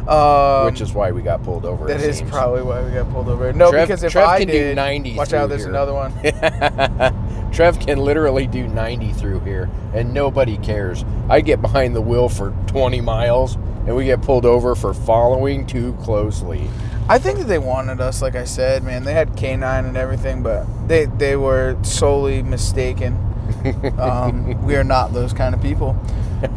[0.07, 1.85] Um, which is why we got pulled over.
[1.87, 2.31] That is seems.
[2.31, 3.53] probably why we got pulled over.
[3.53, 5.69] No, Trev- because if Trev I can do did, 90 watch out, there's here.
[5.69, 6.11] another one.
[7.51, 11.05] Trev can literally do 90 through here, and nobody cares.
[11.29, 15.67] I get behind the wheel for 20 miles, and we get pulled over for following
[15.67, 16.67] too closely.
[17.11, 19.03] I think that they wanted us, like I said, man.
[19.03, 23.27] They had canine and everything, but they they were solely mistaken.
[23.99, 26.01] Um, we are not those kind of people.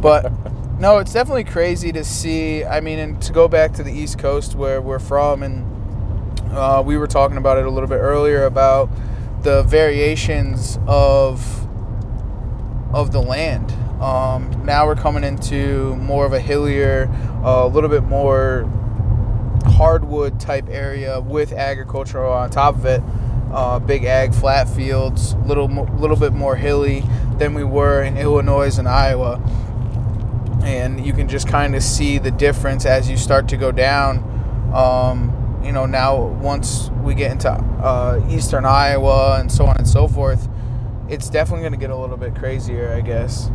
[0.01, 0.31] But
[0.79, 2.63] no, it's definitely crazy to see.
[2.63, 5.65] I mean, and to go back to the East Coast where we're from, and
[6.53, 8.89] uh, we were talking about it a little bit earlier about
[9.43, 11.67] the variations of
[12.93, 13.73] of the land.
[14.01, 17.09] Um, now we're coming into more of a hillier,
[17.43, 18.71] a little bit more
[19.75, 23.01] hardwood type area with agriculture on top of it.
[23.51, 27.03] Uh, big ag flat fields, little little bit more hilly
[27.37, 29.39] than we were in Illinois and Iowa,
[30.63, 34.17] and you can just kind of see the difference as you start to go down.
[34.73, 39.87] Um, you know, now once we get into uh, eastern Iowa and so on and
[39.87, 40.47] so forth,
[41.07, 43.49] it's definitely going to get a little bit crazier, I guess.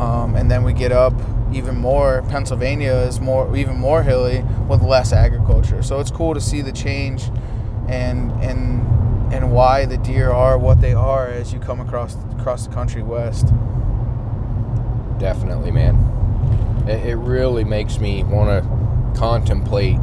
[0.00, 1.12] Um, and then we get up
[1.52, 2.22] even more.
[2.28, 5.82] Pennsylvania is more, even more hilly with less agriculture.
[5.82, 7.24] So it's cool to see the change,
[7.86, 8.80] and and
[9.32, 13.02] and why the deer are what they are as you come across across the country
[13.02, 13.48] west.
[15.18, 15.96] Definitely, man.
[16.88, 19.98] It, it really makes me want to contemplate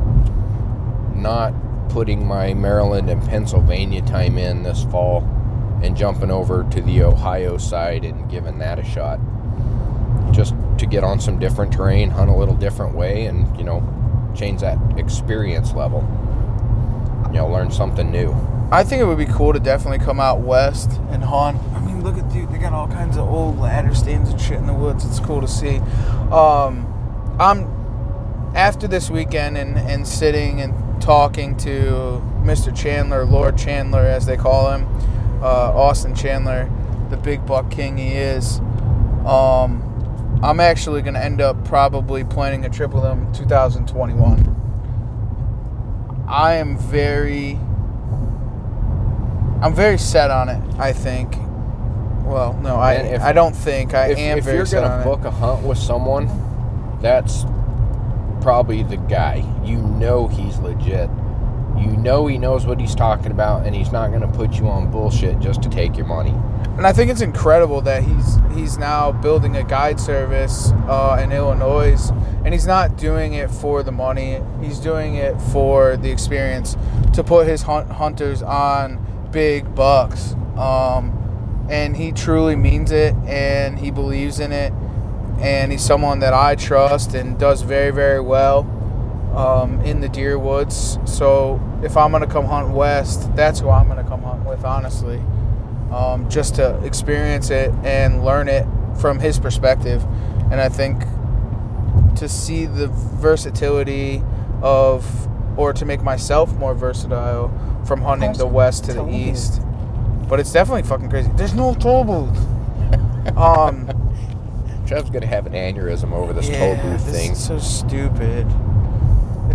[1.16, 1.54] not
[1.90, 5.24] putting my Maryland and Pennsylvania time in this fall
[5.82, 9.20] and jumping over to the Ohio side and giving that a shot.
[10.38, 13.82] Just to get on some different terrain, hunt a little different way, and, you know,
[14.36, 16.02] change that experience level.
[17.26, 18.36] You know, learn something new.
[18.71, 21.60] I think it would be cool to definitely come out west and hunt.
[21.73, 24.58] I mean, look at dude, they got all kinds of old ladder stands and shit
[24.58, 25.06] in the woods.
[25.06, 25.78] It's cool to see.
[26.32, 26.86] Um,
[27.39, 32.76] I'm after this weekend and, and sitting and talking to Mr.
[32.76, 34.86] Chandler, Lord Chandler, as they call him,
[35.41, 36.69] uh, Austin Chandler,
[37.10, 38.60] the big buck king he is.
[39.26, 39.87] Um,
[40.43, 44.54] I'm actually going to end up probably planning a trip with him 2021.
[46.28, 47.54] I am very
[49.62, 50.62] I'm very set on it.
[50.78, 51.36] I think.
[52.26, 55.04] Well, no, I if- I don't think I if, am if very you're gonna on
[55.04, 56.30] book a hunt with someone,
[57.02, 57.45] that's
[58.41, 59.43] probably the guy.
[59.63, 61.10] You know he's legit.
[61.78, 64.90] You know he knows what he's talking about, and he's not gonna put you on
[64.92, 66.34] bullshit just to take your money.
[66.78, 71.32] And I think it's incredible that he's he's now building a guide service uh, in
[71.32, 72.12] Illinois,
[72.46, 74.42] and he's not doing it for the money.
[74.62, 76.78] He's doing it for the experience
[77.13, 80.34] to put his hunt, hunters on big bucks.
[80.56, 84.72] Um, and he truly means it, and he believes in it,
[85.40, 88.72] and he's someone that I trust and does very very well.
[89.38, 90.97] Um, in the deer woods.
[91.06, 95.21] So if I'm gonna come hunt west, that's who I'm gonna come hunt with, honestly,
[95.91, 98.65] um, just to experience it and learn it
[99.00, 100.04] from his perspective.
[100.52, 101.04] And I think
[102.15, 104.23] to see the versatility
[104.63, 105.06] of,
[105.58, 107.54] or to make myself more versatile
[107.86, 109.62] from hunting the west to the east.
[110.28, 111.30] But it's definitely fucking crazy.
[111.36, 113.38] There's no toll booth.
[113.38, 113.86] um,
[114.88, 117.32] Trev's gonna have an aneurysm over this toll booth this thing.
[117.34, 118.47] is so stupid.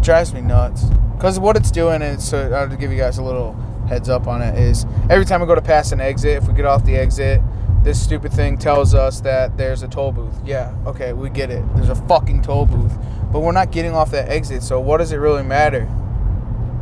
[0.03, 0.83] It drives me nuts.
[1.15, 3.53] Because what it's doing, and so I'll give you guys a little
[3.89, 6.55] heads up on it, is every time we go to pass an exit, if we
[6.55, 7.41] get off the exit,
[7.85, 10.35] this stupid thing tells us that there's a toll booth.
[10.45, 11.63] Yeah, okay, we get it.
[11.77, 12.93] There's a fucking toll booth.
[13.31, 15.89] But we're not getting off that exit, so what does it really matter?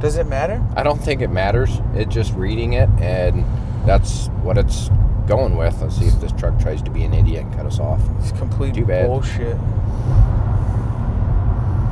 [0.01, 0.67] Does it matter?
[0.75, 1.69] I don't think it matters.
[1.93, 3.45] It's just reading it, and
[3.87, 4.89] that's what it's
[5.27, 5.79] going with.
[5.83, 8.01] Let's see if this truck tries to be an idiot and cut us off.
[8.19, 9.09] It's complete Too bad.
[9.09, 9.59] bullshit.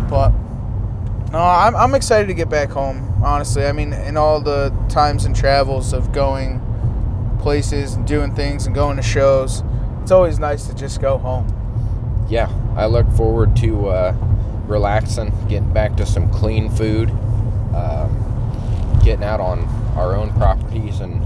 [0.08, 0.32] But
[1.32, 3.22] no, I'm I'm excited to get back home.
[3.22, 6.60] Honestly, I mean, in all the times and travels of going
[7.40, 9.62] places and doing things and going to shows,
[10.02, 11.46] it's always nice to just go home.
[12.30, 14.16] Yeah, I look forward to uh,
[14.66, 17.10] relaxing, getting back to some clean food,
[17.74, 19.60] um, getting out on
[19.96, 21.22] our own properties, and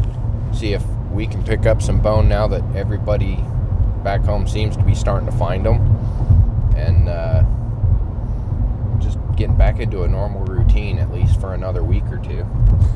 [0.57, 3.37] see if we can pick up some bone now that everybody
[4.03, 5.77] back home seems to be starting to find them,
[6.77, 7.45] and uh,
[9.37, 12.47] getting back into a normal routine at least for another week or two.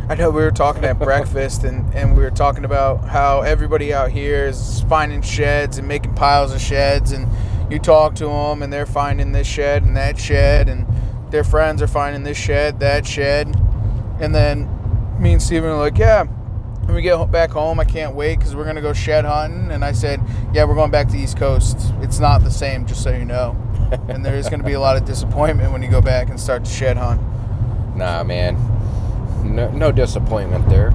[0.08, 3.92] I know we were talking at breakfast and, and we were talking about how everybody
[3.92, 7.28] out here is finding sheds and making piles of sheds and
[7.70, 10.86] you talk to them and they're finding this shed and that shed and
[11.30, 13.48] their friends are finding this shed, that shed.
[14.20, 14.68] And then
[15.20, 18.54] me and Steven are like, yeah, when we get back home, I can't wait because
[18.54, 19.72] we're going to go shed hunting.
[19.72, 20.20] And I said,
[20.52, 21.76] yeah, we're going back to the East Coast.
[22.00, 23.60] It's not the same, just so you know.
[24.08, 26.38] And there is going to be a lot of disappointment when you go back and
[26.40, 27.20] start to shed hunt.
[27.96, 28.56] Nah, man,
[29.44, 30.92] no, no disappointment there,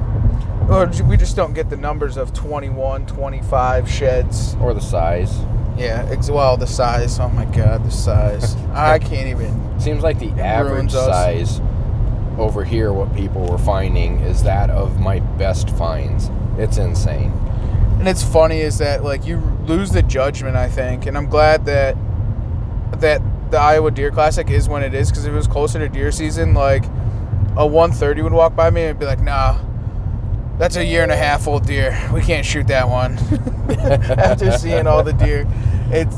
[0.70, 4.56] Or we just don't get the numbers of 21, 25 sheds.
[4.62, 5.36] or the size.
[5.78, 7.18] Yeah, ex- well, the size.
[7.20, 8.56] Oh my god, the size.
[8.74, 9.80] I can't even.
[9.80, 11.06] Seems like the average us.
[11.06, 11.62] size
[12.38, 16.30] over here, what people were finding is that of my best finds.
[16.58, 17.32] It's insane.
[18.00, 21.66] And it's funny is that like you lose the judgment, I think, and I'm glad
[21.66, 21.96] that
[23.00, 25.90] that the Iowa Deer Classic is when it is because if it was closer to
[25.90, 26.86] deer season, like
[27.58, 29.58] a 130 would walk by me and be like, nah,
[30.58, 31.98] That's a year and a half old deer.
[32.14, 33.18] We can't shoot that one.
[34.20, 35.48] After seeing all the deer,
[35.90, 36.18] it's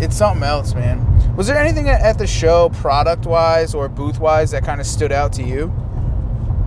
[0.00, 1.36] it's something else, man.
[1.36, 5.12] Was there anything at the show, product wise or booth wise, that kind of stood
[5.12, 5.72] out to you?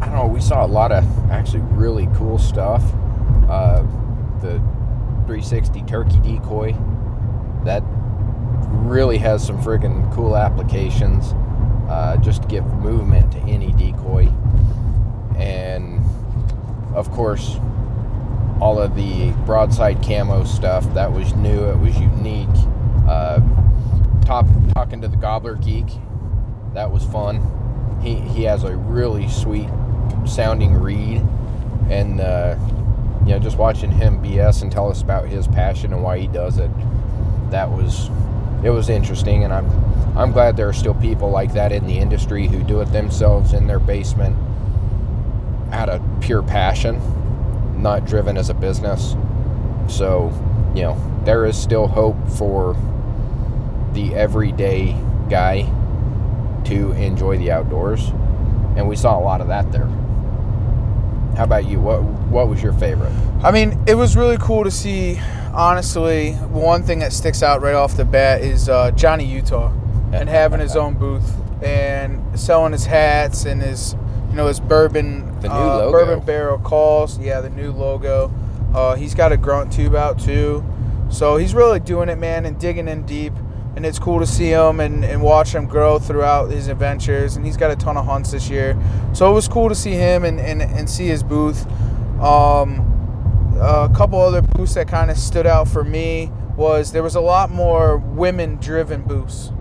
[0.02, 0.28] I don't know.
[0.28, 2.84] We saw a lot of actually really cool stuff.
[3.50, 3.82] Uh,
[4.42, 4.60] the
[5.28, 6.74] 360 turkey decoy
[7.66, 7.84] that
[8.70, 11.34] really has some friggin' cool applications.
[11.90, 14.28] Uh, just to give movement to any decoy,
[15.40, 16.00] and
[16.94, 17.58] of course,
[18.62, 21.64] all of the broadside camo stuff that was new.
[21.64, 22.48] It was unique.
[23.08, 23.42] Uh,
[24.24, 25.88] top talking to the Gobbler Geek,
[26.76, 28.00] that was fun.
[28.04, 29.70] He he has a really sweet
[30.26, 31.26] sounding reed,
[31.90, 32.56] and uh,
[33.26, 36.28] you know just watching him BS and tell us about his passion and why he
[36.28, 36.70] does it.
[37.50, 38.10] That was
[38.64, 39.68] it was interesting, and I'm
[40.18, 43.54] I'm glad there are still people like that in the industry who do it themselves
[43.54, 44.36] in their basement
[45.72, 47.02] out of pure passion,
[47.82, 49.16] not driven as a business.
[49.88, 50.32] So,
[50.76, 52.76] you know, there is still hope for
[53.94, 54.98] the everyday
[55.30, 55.72] guy
[56.66, 58.10] to enjoy the outdoors,
[58.76, 59.88] and we saw a lot of that there.
[61.38, 61.80] How about you?
[61.80, 63.14] What what was your favorite?
[63.44, 65.22] I mean, it was really cool to see.
[65.60, 69.74] Honestly, one thing that sticks out right off the bat is uh, Johnny Utah
[70.14, 73.94] and having his own booth and selling his hats and his,
[74.30, 75.92] you know, his bourbon, The new uh, logo.
[75.92, 77.20] bourbon barrel calls.
[77.20, 78.32] Yeah, the new logo.
[78.74, 80.64] Uh, he's got a grunt tube out too,
[81.10, 83.34] so he's really doing it, man, and digging in deep.
[83.76, 87.36] And it's cool to see him and, and watch him grow throughout his adventures.
[87.36, 89.92] And he's got a ton of hunts this year, so it was cool to see
[89.92, 91.70] him and, and, and see his booth.
[92.22, 92.89] Um,
[93.60, 97.22] a couple other booths that kind of stood out for me was there was a
[97.22, 99.52] lot more women driven booths.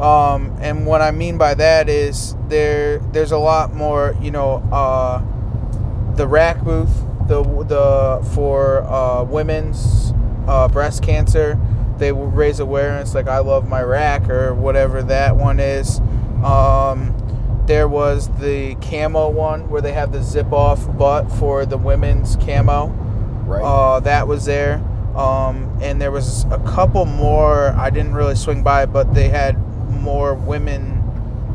[0.00, 4.56] Um, and what I mean by that is there there's a lot more you know
[4.72, 5.22] uh,
[6.16, 6.90] the rack booth
[7.28, 10.12] the the for uh, women's
[10.46, 11.58] uh, breast cancer.
[11.98, 16.00] They raise awareness like I love my rack or whatever that one is.
[16.42, 17.16] Um,
[17.66, 22.36] there was the camo one where they have the zip off butt for the women's
[22.36, 22.88] camo
[23.46, 23.62] Right.
[23.62, 24.82] uh, that was there.
[25.16, 27.68] Um, and there was a couple more.
[27.76, 29.56] I didn't really swing by, but they had
[29.90, 31.02] more women.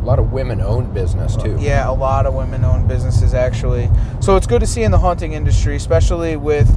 [0.02, 1.58] a lot of women-owned business too.
[1.60, 3.90] Yeah, a lot of women-owned businesses actually.
[4.22, 6.70] So it's good to see in the hunting industry, especially with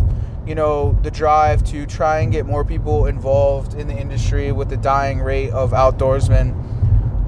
[0.47, 4.69] you know the drive to try and get more people involved in the industry with
[4.71, 6.53] the dying rate of outdoorsmen.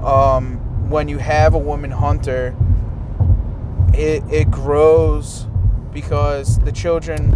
[0.03, 2.55] Um, when you have a woman hunter,
[3.93, 5.47] it it grows
[5.91, 7.33] because the children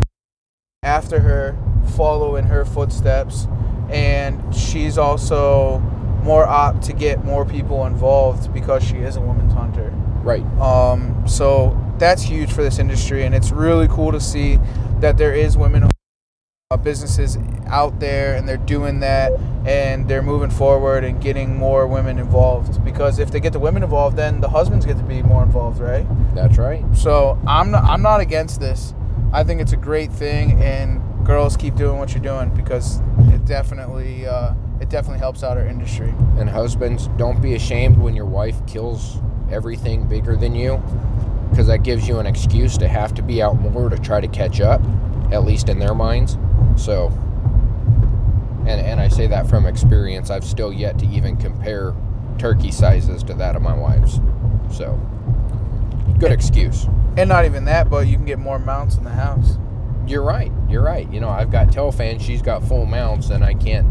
[0.84, 1.58] after her
[1.96, 3.48] follow in her footsteps
[3.90, 5.80] and she's also
[6.24, 9.90] more apt to get more people involved because she is a woman's hunter
[10.22, 10.44] Right.
[10.60, 14.60] um, so that's huge for this industry and it's really cool to see
[15.00, 15.90] that there is women
[16.78, 19.32] businesses out there and they're doing that
[19.66, 23.82] and they're moving forward and getting more women involved because if they get the women
[23.82, 26.06] involved then the husbands get to be more involved right
[26.36, 26.86] That's right.
[26.96, 28.94] so I'm not, I'm not against this.
[29.34, 33.00] I think it's a great thing, and girls keep doing what you're doing because
[33.34, 36.14] it definitely uh, it definitely helps out our industry.
[36.38, 39.18] And husbands, don't be ashamed when your wife kills
[39.52, 40.78] everything bigger than you,
[41.50, 44.28] because that gives you an excuse to have to be out more to try to
[44.28, 44.82] catch up,
[45.32, 46.38] at least in their minds.
[46.80, 47.08] So,
[48.66, 50.30] and and I say that from experience.
[50.30, 51.94] I've still yet to even compare
[52.38, 54.20] turkey sizes to that of my wife's.
[54.72, 55.00] So,
[56.20, 56.86] good excuse.
[57.18, 59.58] And not even that, but you can get more mounts in the house.
[60.08, 60.52] You're right.
[60.70, 61.12] You're right.
[61.12, 62.18] You know, I've got tail fan.
[62.18, 63.88] She's got full mounts, and I can't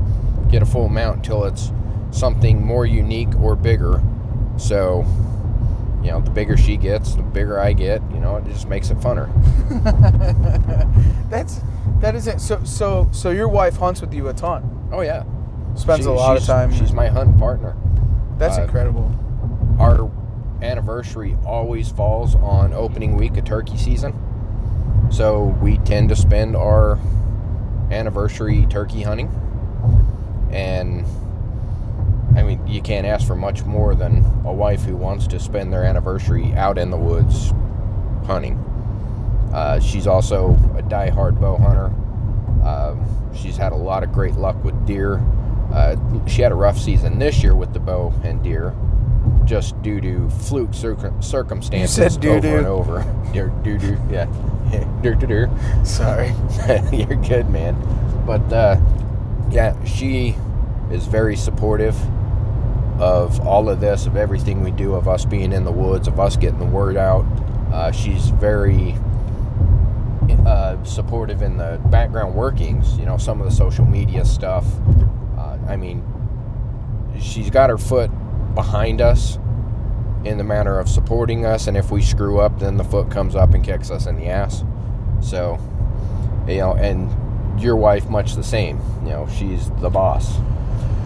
[0.51, 1.71] get a full mount until it's
[2.11, 4.03] something more unique or bigger.
[4.57, 5.05] So,
[6.03, 8.01] you know, the bigger she gets, the bigger I get.
[8.13, 9.29] You know, it just makes it funner.
[11.31, 11.61] That's
[12.01, 13.31] that isn't so so so.
[13.31, 14.89] Your wife hunts with you a ton.
[14.93, 15.25] Oh yeah,
[15.75, 16.73] Spends She- a lot of she's- time.
[16.73, 17.77] She's my hunt partner.
[18.39, 19.11] That's uh, incredible.
[19.79, 20.11] Our
[20.63, 24.13] anniversary always falls on opening week of turkey season,
[25.11, 26.99] so we tend to spend our
[27.91, 29.29] anniversary turkey hunting.
[30.51, 31.05] And
[32.37, 35.73] I mean, you can't ask for much more than a wife who wants to spend
[35.73, 37.53] their anniversary out in the woods
[38.27, 38.57] hunting.
[39.53, 41.87] Uh, she's also a die-hard bow hunter.
[42.67, 45.23] Um, she's had a lot of great luck with deer.
[45.73, 45.97] Uh,
[46.27, 48.75] she had a rough season this year with the bow and deer,
[49.45, 52.49] just due to fluke circum- circumstances You said doo-doo.
[52.49, 53.15] over and over.
[53.33, 54.25] Deer, doo doo, yeah,
[55.03, 55.51] deer, deer, deer.
[55.85, 56.33] Sorry.
[56.93, 57.77] You're good, man.
[58.27, 58.81] But uh,
[59.51, 60.35] yeah, she
[60.91, 61.95] is very supportive
[63.01, 66.19] of all of this, of everything we do, of us being in the woods, of
[66.19, 67.25] us getting the word out.
[67.73, 68.95] Uh, she's very
[70.47, 72.99] uh, supportive in the background workings.
[72.99, 74.65] You know, some of the social media stuff.
[75.39, 76.03] Uh, I mean,
[77.21, 78.11] she's got her foot
[78.55, 79.39] behind us
[80.25, 83.35] in the manner of supporting us, and if we screw up, then the foot comes
[83.35, 84.65] up and kicks us in the ass.
[85.21, 85.59] So,
[86.47, 88.81] you know, and your wife much the same.
[89.03, 90.39] You know, she's the boss.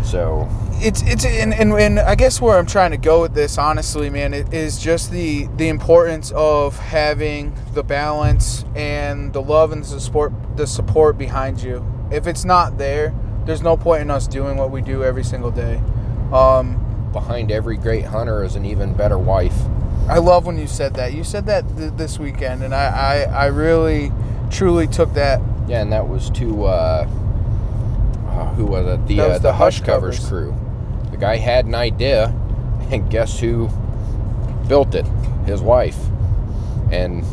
[0.05, 3.57] So it's it's and, and, and I guess where I'm trying to go with this,
[3.57, 9.73] honestly, man, it is just the the importance of having the balance and the love
[9.73, 11.87] and the support the support behind you.
[12.11, 13.15] If it's not there,
[13.47, 15.81] there's no point in us doing what we do every single day.
[16.33, 19.57] Um, behind every great hunter is an even better wife.
[20.09, 21.13] I love when you said that.
[21.13, 22.87] You said that th- this weekend, and I,
[23.29, 24.13] I I really
[24.51, 25.41] truly took that.
[25.69, 27.09] Yeah, and that was to uh,
[28.33, 29.07] uh, who was it?
[29.07, 30.28] The was uh, the the, Hush Hush Covers Covers.
[30.28, 30.57] crew.
[31.11, 32.26] The guy had an idea,
[32.91, 33.68] and guess who
[34.68, 35.07] built it?
[35.47, 35.99] His wife.
[36.91, 37.24] And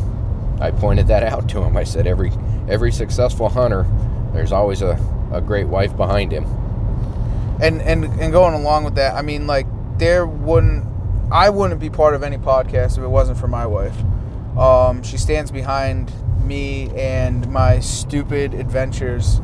[0.60, 1.76] I pointed that out to him.
[1.76, 2.32] I said, every
[2.68, 3.86] every successful hunter,
[4.32, 4.98] there's always a,
[5.32, 6.44] a great wife behind him.
[7.60, 9.66] and and and going along with that, I mean, like
[9.98, 10.86] there wouldn't,
[11.30, 13.96] I wouldn't be part of any podcast if it wasn't for my wife.
[14.56, 16.12] Um, she stands behind
[16.44, 19.40] me and my stupid adventures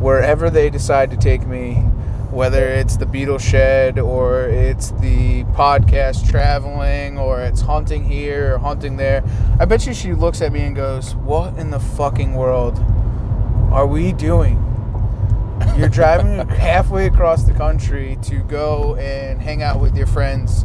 [0.00, 1.74] wherever they decide to take me,
[2.30, 8.58] whether it's the Beetle Shed or it's the podcast traveling or it's hunting here or
[8.58, 9.22] hunting there.
[9.58, 12.78] I bet you she looks at me and goes, "What in the fucking world
[13.72, 14.66] are we doing?"
[15.76, 20.64] You're driving halfway across the country to go and hang out with your friends,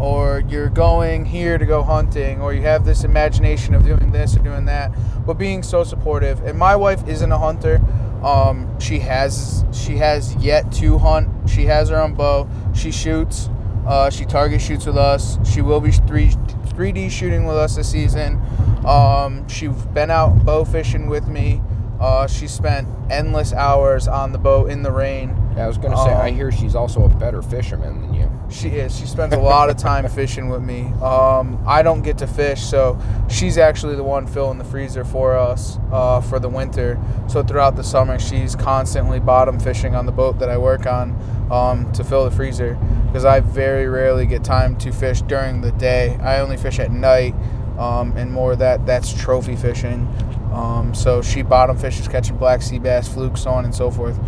[0.00, 4.36] or you're going here to go hunting, or you have this imagination of doing this
[4.36, 4.90] or doing that,
[5.26, 6.40] but being so supportive.
[6.42, 7.80] And my wife isn't a hunter.
[8.22, 11.48] Um, she has she has yet to hunt.
[11.48, 12.48] She has her own bow.
[12.74, 13.50] She shoots.
[13.86, 15.38] Uh, she target shoots with us.
[15.48, 16.30] She will be three
[16.74, 18.40] 3D shooting with us this season.
[18.86, 21.60] Um, she's been out bow fishing with me.
[22.00, 25.36] Uh, she spent endless hours on the boat in the rain.
[25.58, 28.30] I was going to say, I Um, hear she's also a better fisherman than you.
[28.48, 28.96] She is.
[28.98, 30.86] She spends a lot of time fishing with me.
[31.02, 32.98] Um, I don't get to fish, so
[33.28, 36.98] she's actually the one filling the freezer for us uh, for the winter.
[37.28, 41.14] So throughout the summer, she's constantly bottom fishing on the boat that I work on
[41.50, 45.72] um, to fill the freezer because I very rarely get time to fish during the
[45.72, 46.16] day.
[46.22, 47.34] I only fish at night,
[47.78, 50.08] um, and more of that that's trophy fishing.
[50.52, 54.18] Um, so she bottom fishes, catching black sea bass, flukes, so on and so forth.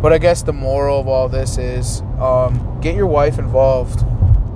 [0.00, 4.00] But I guess the moral of all this is um, get your wife involved.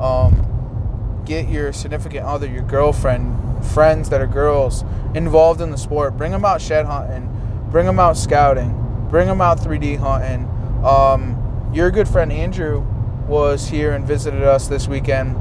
[0.00, 6.16] Um, get your significant other, your girlfriend, friends that are girls involved in the sport.
[6.16, 7.34] Bring them out shed hunting.
[7.70, 9.06] Bring them out scouting.
[9.10, 10.44] Bring them out 3D hunting.
[10.84, 12.80] Um, your good friend Andrew
[13.26, 15.36] was here and visited us this weekend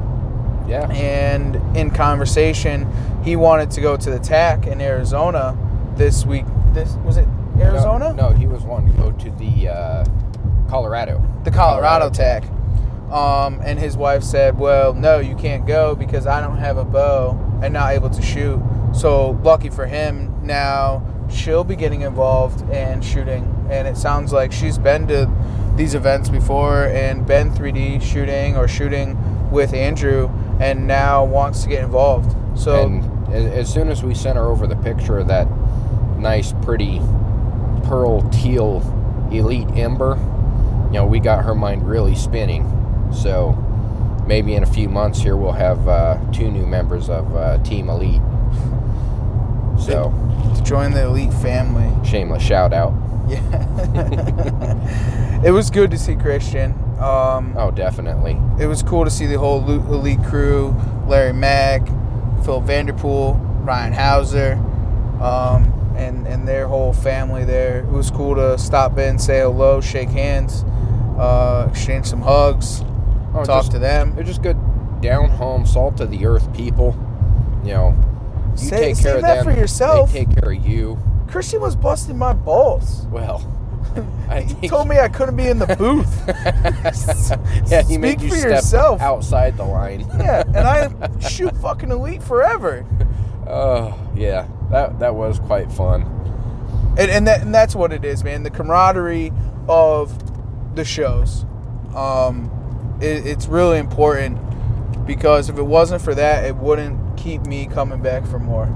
[0.68, 0.88] Yeah.
[0.90, 2.86] and in conversation,
[3.22, 5.56] he wanted to go to the TAC in Arizona
[5.98, 6.46] this week.
[6.72, 7.28] This was it
[7.58, 8.14] Arizona?
[8.14, 10.04] No, no, he was wanting to go to the uh,
[10.68, 11.22] Colorado.
[11.44, 12.44] the Colorado Tech,
[13.10, 16.84] Um, and his wife said, "Well, no, you can't go because I don't have a
[16.84, 18.60] bow and not able to shoot."
[18.92, 23.44] So lucky for him, now she'll be getting involved and shooting.
[23.68, 25.30] And it sounds like she's been to
[25.76, 29.16] these events before and been 3D shooting or shooting
[29.50, 30.30] with Andrew,
[30.60, 32.34] and now wants to get involved.
[32.58, 35.46] So and as soon as we sent her over the picture of that
[36.18, 36.98] nice, pretty
[37.84, 38.82] pearl teal
[39.32, 40.16] elite ember,
[40.88, 42.64] you know, we got her mind really spinning.
[43.14, 43.52] So
[44.26, 47.88] maybe in a few months here we'll have uh, two new members of uh, Team
[47.88, 48.22] Elite.
[49.80, 50.12] So
[50.56, 51.88] to join the elite family.
[52.08, 52.92] shameless shout out.
[53.28, 53.40] Yeah.
[55.44, 56.72] it was good to see Christian.
[56.98, 58.38] Um, Oh, definitely.
[58.58, 60.74] it was cool to see the whole elite crew
[61.06, 61.86] Larry Mack,
[62.44, 64.52] Phil Vanderpool, Ryan Hauser,
[65.22, 67.80] um, and, and their whole family there.
[67.80, 70.64] It was cool to stop in, say hello, shake hands,
[71.18, 72.82] uh, exchange some hugs,
[73.34, 74.14] Oh, talk just- to them.
[74.14, 74.56] They're just good,
[75.02, 76.96] down home, salt of the earth people.
[77.64, 77.94] You know,
[78.52, 79.54] you Say- take care of that them.
[79.54, 80.12] for yourself.
[80.12, 80.98] They take care of you.
[81.26, 83.06] Christian was busting my balls.
[83.10, 83.42] Well,
[84.30, 87.70] I He told me I couldn't be in the booth.
[87.70, 89.00] yeah, he made you for step yourself.
[89.00, 90.06] outside the line.
[90.18, 92.84] yeah, and I shoot fucking elite forever.
[93.46, 96.02] Oh, yeah, that that was quite fun.
[96.98, 98.42] and, and that and that's what it is, man.
[98.42, 99.32] The camaraderie
[99.68, 101.44] of the shows,
[101.94, 102.50] um,
[103.00, 104.38] it, it's really important
[105.06, 108.68] because if it wasn't for that, it wouldn't keep me coming back for more.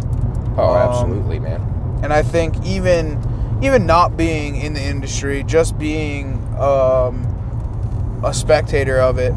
[0.56, 1.60] Oh, Um, absolutely, man.
[2.02, 3.20] And I think even
[3.62, 9.32] even not being in the industry, just being um, a spectator of it,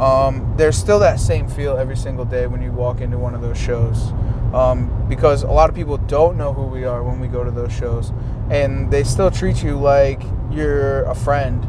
[0.00, 3.40] um, there's still that same feel every single day when you walk into one of
[3.40, 4.12] those shows.
[4.54, 7.50] Um, because a lot of people don't know who we are when we go to
[7.50, 8.12] those shows,
[8.50, 11.66] and they still treat you like you're a friend,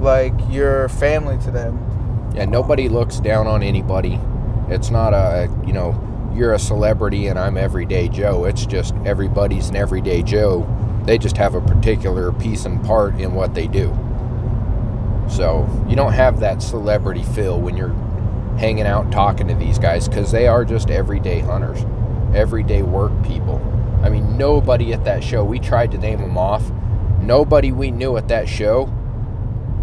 [0.00, 2.30] like you're family to them.
[2.34, 4.20] Yeah, nobody looks down on anybody.
[4.68, 8.44] It's not a, you know, you're a celebrity and I'm everyday Joe.
[8.44, 10.66] It's just everybody's an everyday Joe.
[11.04, 13.88] They just have a particular piece and part in what they do.
[15.28, 17.94] So you don't have that celebrity feel when you're
[18.58, 21.84] hanging out talking to these guys because they are just everyday hunters,
[22.34, 23.60] everyday work people.
[24.02, 26.70] I mean, nobody at that show, we tried to name them off.
[27.20, 28.92] Nobody we knew at that show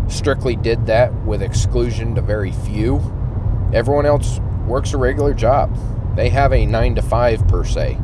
[0.08, 2.96] strictly did that with exclusion to very few.
[3.74, 5.78] Everyone else works a regular job.
[6.16, 7.98] They have a nine to five per se.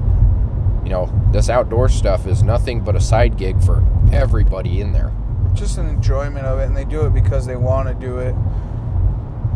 [0.83, 5.11] You know, this outdoor stuff is nothing but a side gig for everybody in there.
[5.53, 8.35] just an enjoyment of it, and they do it because they want to do it.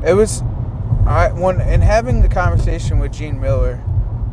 [0.06, 0.42] It was,
[1.06, 3.84] I when in having the conversation with Gene Miller,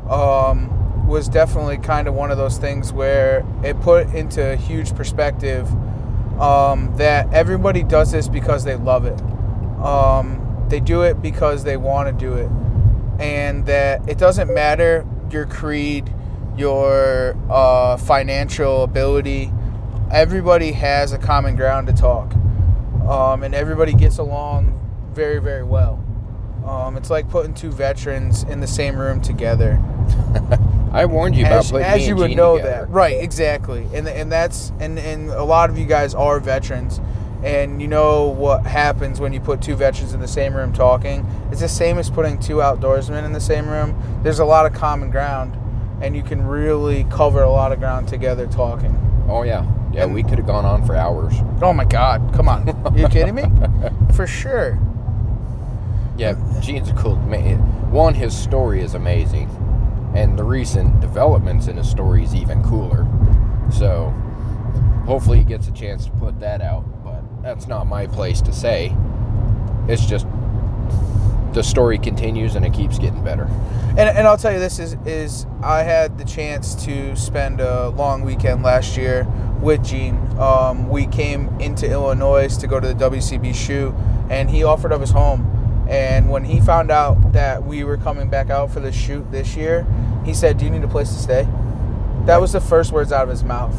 [0.08, 5.68] um, was definitely kind of one of those things where it put into huge perspective
[6.40, 9.20] um, that everybody does this because they love it.
[9.84, 12.50] Um, they do it because they want to do it,
[13.20, 16.12] and that it doesn't matter your creed,
[16.56, 19.52] your uh, financial ability.
[20.10, 22.34] Everybody has a common ground to talk,
[23.08, 24.80] um, and everybody gets along
[25.12, 26.03] very, very well.
[26.64, 29.82] Um, it's like putting two veterans in the same room together.
[30.92, 32.86] I warned you about as, putting as you would Gene know together.
[32.86, 32.90] that.
[32.90, 33.86] Right exactly.
[33.92, 37.00] And and that's and and a lot of you guys are veterans.
[37.42, 41.26] And you know what happens when you put two veterans in the same room talking?
[41.50, 44.20] It's the same as putting two outdoorsmen in the same room.
[44.22, 45.58] There's a lot of common ground
[46.00, 48.96] and you can really cover a lot of ground together talking.
[49.28, 50.04] Oh yeah, yeah.
[50.04, 51.34] And- we could have gone on for hours.
[51.60, 52.32] oh my god.
[52.34, 52.66] Come on.
[52.96, 53.44] You kidding me?
[54.14, 54.78] For sure
[56.16, 57.58] Yeah, Gene's a cool man.
[57.90, 59.48] One, his story is amazing,
[60.14, 63.06] and the recent developments in his story is even cooler.
[63.72, 64.10] So,
[65.06, 66.84] hopefully, he gets a chance to put that out.
[67.04, 68.96] But that's not my place to say.
[69.88, 70.26] It's just
[71.54, 73.44] the story continues and it keeps getting better.
[73.90, 77.90] And, and I'll tell you this is is I had the chance to spend a
[77.90, 79.26] long weekend last year
[79.60, 80.16] with Gene.
[80.38, 83.94] Um, we came into Illinois to go to the WCB shoot,
[84.28, 85.50] and he offered up his home.
[85.88, 89.56] And when he found out that we were coming back out for the shoot this
[89.56, 89.86] year,
[90.24, 91.48] he said, "Do you need a place to stay?"
[92.26, 93.76] That was the first words out of his mouth.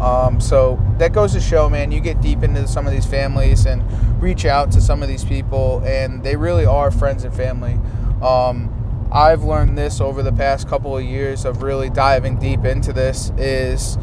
[0.00, 3.66] Um, so that goes to show, man, you get deep into some of these families
[3.66, 3.82] and
[4.22, 7.80] reach out to some of these people, and they really are friends and family.
[8.22, 8.74] Um,
[9.10, 13.32] I've learned this over the past couple of years of really diving deep into this
[13.38, 13.96] is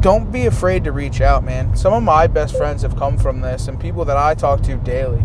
[0.00, 1.74] don't be afraid to reach out, man.
[1.76, 4.76] Some of my best friends have come from this and people that I talk to
[4.76, 5.22] daily.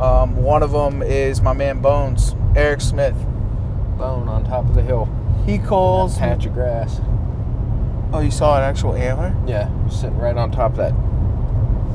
[0.00, 3.14] Um, one of them is my man Bones, Eric Smith.
[3.98, 5.08] Bone on top of the hill.
[5.46, 6.18] He calls.
[6.18, 7.00] Patch of grass.
[8.12, 9.34] Oh, you saw an actual antler?
[9.46, 10.94] Yeah, sitting right on top of that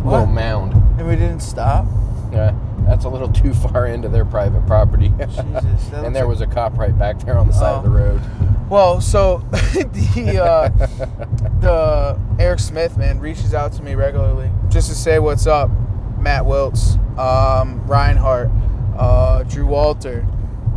[0.06, 0.74] little mound.
[1.00, 1.86] And we didn't stop?
[2.32, 2.54] Yeah,
[2.86, 5.10] that's a little too far into their private property.
[5.10, 5.38] Jesus.
[5.94, 7.94] and there like- was a cop right back there on the side of the Oh.
[7.94, 8.22] road.
[8.70, 10.70] Well, so the uh,
[11.60, 15.72] the Eric Smith man reaches out to me regularly just to say what's up.
[16.20, 18.52] Matt Wiltz, um, Ryan Hart,
[18.96, 20.28] uh, Drew Walter.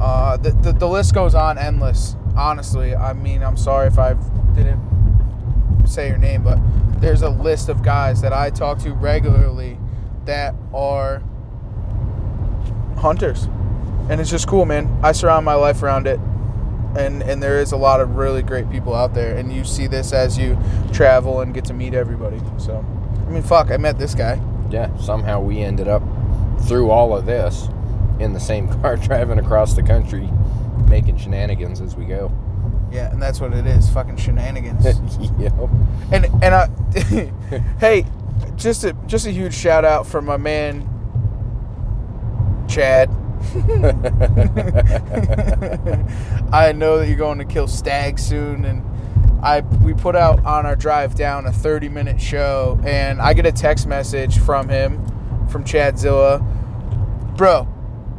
[0.00, 2.16] Uh, the, the the list goes on endless.
[2.34, 4.14] Honestly, I mean, I'm sorry if I
[4.54, 6.58] didn't say your name, but
[6.98, 9.78] there's a list of guys that I talk to regularly
[10.24, 11.22] that are
[12.96, 13.44] hunters,
[14.08, 14.98] and it's just cool, man.
[15.02, 16.18] I surround my life around it
[16.96, 19.86] and and there is a lot of really great people out there and you see
[19.86, 20.58] this as you
[20.92, 22.84] travel and get to meet everybody so
[23.26, 24.40] i mean fuck i met this guy
[24.70, 26.02] Yeah, somehow we ended up
[26.66, 27.68] through all of this
[28.20, 30.28] in the same car driving across the country,
[30.88, 32.30] making shenanigans as we go.
[32.92, 34.84] yeah and that's what it is fucking shenanigans
[35.38, 35.52] yep.
[36.12, 36.66] and and i
[37.80, 38.04] hey
[38.56, 40.86] just a just a huge shout out for my man
[42.68, 43.08] chad
[46.52, 48.82] I know that you're going to kill stag soon, and
[49.42, 53.46] I we put out on our drive down a 30 minute show, and I get
[53.46, 55.04] a text message from him,
[55.48, 56.40] from Chadzilla,
[57.36, 57.68] bro.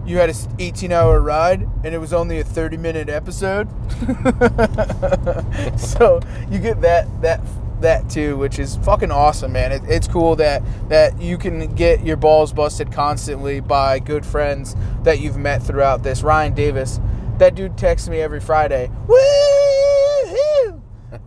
[0.05, 3.69] You had a 18 hour ride and it was only a 30 minute episode.
[5.79, 6.19] so
[6.51, 7.39] you get that that
[7.83, 9.71] that too, which is fucking awesome, man.
[9.71, 14.75] It, it's cool that that you can get your balls busted constantly by good friends
[15.03, 16.23] that you've met throughout this.
[16.23, 16.99] Ryan Davis,
[17.37, 18.89] that dude texts me every Friday.
[19.07, 19.17] Woo!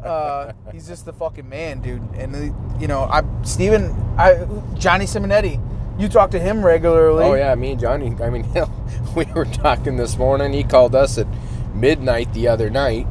[0.02, 2.02] Uh, he's just the fucking man, dude.
[2.14, 5.62] And you know, I Steven, I Johnny Simonetti.
[5.98, 7.24] You talk to him regularly.
[7.24, 8.14] Oh yeah, me and Johnny.
[8.22, 8.70] I mean, hell,
[9.16, 10.52] we were talking this morning.
[10.52, 11.26] He called us at
[11.74, 13.06] midnight the other night.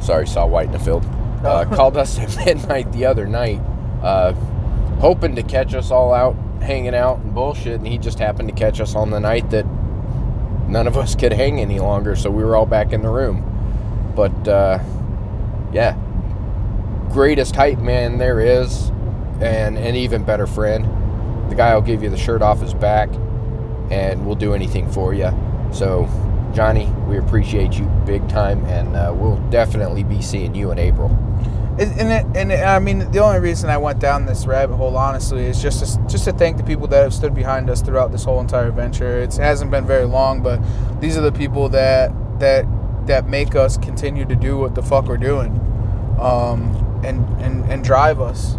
[0.00, 1.06] Sorry, saw white in the field.
[1.44, 3.60] Uh, called us at midnight the other night,
[4.02, 4.32] uh,
[5.00, 8.54] hoping to catch us all out hanging out and bullshit, and he just happened to
[8.54, 9.66] catch us on the night that
[10.68, 14.12] none of us could hang any longer, so we were all back in the room.
[14.14, 14.78] But uh,
[15.72, 15.96] yeah,
[17.10, 18.88] greatest hype man there is,
[19.40, 21.50] and an even better friend.
[21.50, 23.10] The guy will give you the shirt off his back,
[23.90, 25.30] and will do anything for you.
[25.72, 26.04] So,
[26.54, 31.08] Johnny, we appreciate you big time, and uh, we'll definitely be seeing you in April.
[31.78, 35.62] And, and, I mean, the only reason I went down this rabbit hole, honestly, is
[35.62, 38.40] just to, just to thank the people that have stood behind us throughout this whole
[38.40, 39.20] entire venture.
[39.20, 40.60] It's, it hasn't been very long, but
[41.00, 42.66] these are the people that that
[43.06, 45.52] that make us continue to do what the fuck we're doing,
[46.20, 48.58] um, and and and drive us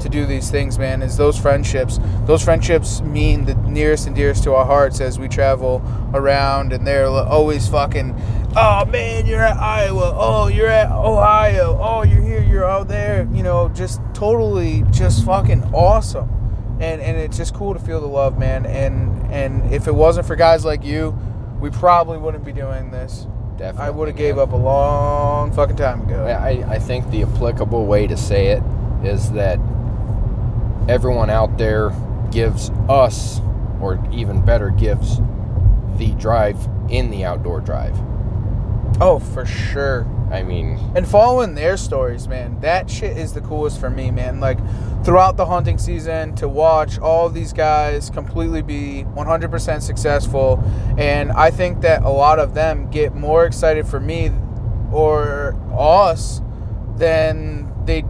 [0.00, 1.02] to do these things, man.
[1.02, 1.98] Is those friendships?
[2.24, 5.82] Those friendships mean the nearest and dearest to our hearts as we travel
[6.14, 8.14] around, and they're always fucking.
[8.56, 10.12] Oh man, you're at Iowa.
[10.16, 11.78] Oh, you're at Ohio.
[11.80, 12.42] Oh, you're here.
[12.42, 13.28] You're out there.
[13.32, 16.28] You know, just totally, just fucking awesome.
[16.80, 18.66] And and it's just cool to feel the love, man.
[18.66, 21.16] And and if it wasn't for guys like you,
[21.60, 23.26] we probably wouldn't be doing this.
[23.58, 23.86] Definitely.
[23.86, 26.26] I would have gave up a long fucking time ago.
[26.26, 28.62] I, I think the applicable way to say it
[29.02, 29.58] is that
[30.88, 31.92] everyone out there
[32.30, 33.40] gives us,
[33.86, 35.18] or even better, gives
[35.96, 36.56] the drive
[36.90, 37.96] in the outdoor drive.
[39.00, 40.06] Oh, for sure.
[40.30, 44.40] I mean, And following their stories, man, that shit is the coolest for me, man.
[44.40, 44.58] Like
[45.04, 50.62] throughout the hunting season, to watch all these guys completely be 100% successful,
[50.98, 54.32] and I think that a lot of them get more excited for me
[54.90, 56.40] or us
[56.96, 58.04] than they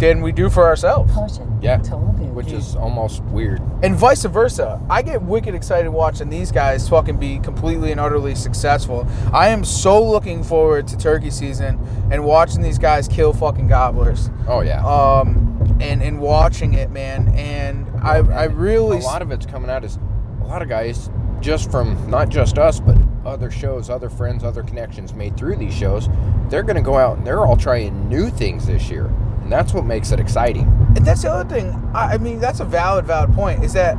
[0.00, 1.12] than we do for ourselves.
[1.12, 1.58] Caution.
[1.62, 3.60] yeah, Toll which is almost weird.
[3.82, 4.80] And vice versa.
[4.88, 9.06] I get wicked excited watching these guys fucking be completely and utterly successful.
[9.32, 11.78] I am so looking forward to turkey season
[12.10, 14.30] and watching these guys kill fucking gobblers.
[14.48, 14.82] Oh yeah.
[14.84, 17.28] Um and and watching it, man.
[17.34, 19.98] And I I really a lot of it's coming out as
[20.40, 24.62] a lot of guys just from not just us but other shows other friends other
[24.62, 26.06] connections made through these shows
[26.50, 29.10] they're going to go out and they're all trying new things this year
[29.50, 30.62] and that's what makes it exciting
[30.94, 31.74] And that's the other thing.
[31.92, 33.64] I mean, that's a valid, valid point.
[33.64, 33.96] Is that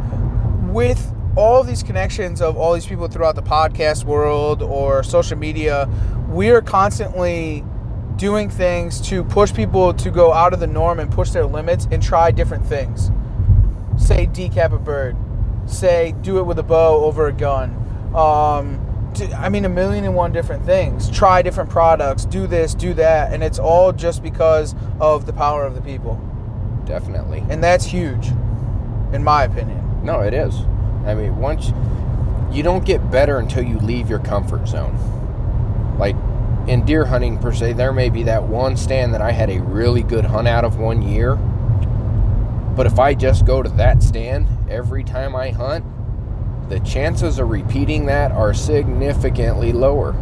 [0.69, 5.89] with all these connections of all these people throughout the podcast world or social media,
[6.29, 7.65] we are constantly
[8.15, 11.85] doing things to push people to go out of the norm and push their limits
[11.91, 13.11] and try different things.
[13.97, 15.17] Say decap a bird.
[15.65, 17.71] Say do it with a bow over a gun.
[18.15, 18.79] Um,
[19.35, 21.09] I mean, a million and one different things.
[21.09, 22.25] Try different products.
[22.25, 22.73] Do this.
[22.73, 23.33] Do that.
[23.33, 26.19] And it's all just because of the power of the people
[26.85, 28.27] definitely and that's huge
[29.13, 30.53] in my opinion no it is
[31.05, 31.71] i mean once
[32.51, 34.97] you don't get better until you leave your comfort zone
[35.97, 36.15] like
[36.67, 39.59] in deer hunting per se there may be that one stand that i had a
[39.61, 41.35] really good hunt out of one year
[42.75, 45.85] but if i just go to that stand every time i hunt
[46.71, 50.13] the chances of repeating that are significantly lower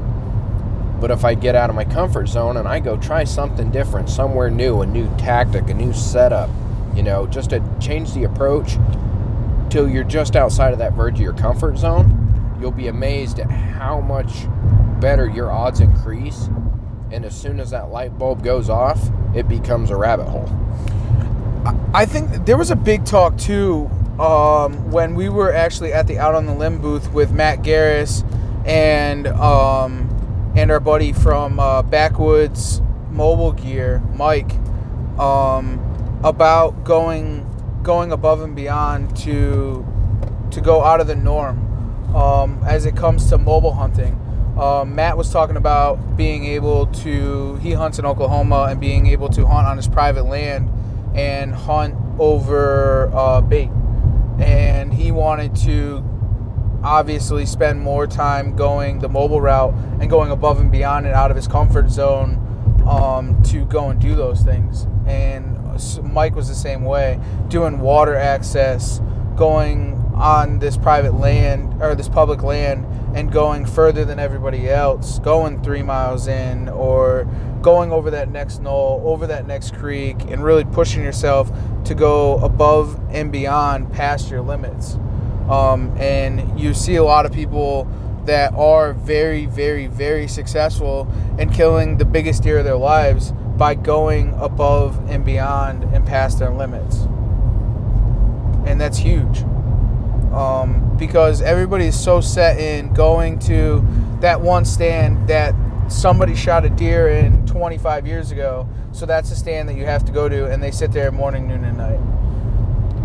[1.00, 4.10] but if i get out of my comfort zone and i go try something different
[4.10, 6.50] somewhere new a new tactic a new setup
[6.96, 8.78] you know just to change the approach
[9.70, 13.50] till you're just outside of that verge of your comfort zone, you'll be amazed at
[13.50, 14.46] how much
[15.00, 16.50] better your odds increase.
[17.12, 19.00] And as soon as that light bulb goes off,
[19.36, 20.50] it becomes a rabbit hole.
[21.94, 23.90] i think there was a big talk too
[24.20, 28.24] um, when we were actually at the out on the limb booth with matt garris
[28.66, 30.08] and um,
[30.56, 34.52] and our buddy from uh, backwoods mobile gear mike
[35.20, 35.80] um,
[36.24, 37.46] about going
[37.84, 39.86] going above and beyond to
[40.52, 44.16] to go out of the norm um, as it comes to mobile hunting.
[44.58, 49.30] Um, Matt was talking about being able to he hunts in Oklahoma and being able
[49.30, 50.70] to hunt on his private land
[51.16, 53.70] and hunt over uh, bait,
[54.40, 56.04] and he wanted to
[56.84, 61.30] obviously spend more time going the mobile route and going above and beyond and out
[61.30, 62.36] of his comfort zone
[62.88, 64.88] um, to go and do those things.
[65.06, 65.58] And
[66.04, 69.02] Mike was the same way, doing water access,
[69.36, 75.20] going on this private land or this public land and going further than everybody else,
[75.20, 77.28] going three miles in or
[77.62, 81.52] going over that next knoll, over that next creek, and really pushing yourself
[81.86, 84.96] to go above and beyond past your limits.
[85.50, 87.88] Um, and you see a lot of people
[88.26, 93.74] that are very, very, very successful in killing the biggest deer of their lives by
[93.74, 97.08] going above and beyond and past their limits.
[98.66, 99.44] And that's huge.
[100.32, 103.86] Um, because everybody is so set in going to
[104.20, 105.56] that one stand that
[105.88, 108.68] somebody shot a deer in 25 years ago.
[108.92, 111.48] So that's a stand that you have to go to, and they sit there morning,
[111.48, 112.00] noon, and night.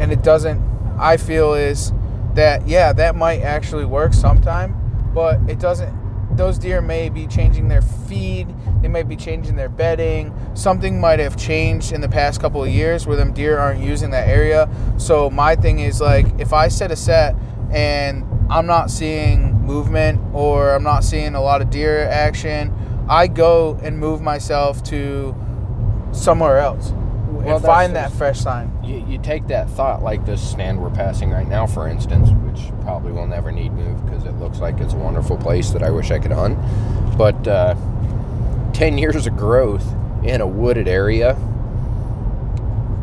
[0.01, 0.61] And it doesn't.
[0.99, 1.93] I feel is
[2.35, 4.75] that yeah, that might actually work sometime,
[5.15, 6.04] but it doesn't.
[6.37, 8.53] Those deer may be changing their feed.
[8.83, 10.35] They might be changing their bedding.
[10.55, 14.11] Something might have changed in the past couple of years where them deer aren't using
[14.11, 14.69] that area.
[14.97, 17.37] So my thing is like, if I set a set
[17.71, 22.73] and I'm not seeing movement or I'm not seeing a lot of deer action,
[23.09, 25.35] I go and move myself to
[26.13, 26.93] somewhere else
[27.35, 28.73] Well, and find that fresh sign.
[28.85, 32.71] You, you take that thought, like this stand we're passing right now, for instance, which
[32.83, 35.91] probably will never need moved because it looks like it's a wonderful place that I
[35.91, 36.59] wish I could hunt.
[37.19, 37.75] But uh,
[38.73, 39.85] 10 years of growth
[40.25, 41.35] in a wooded area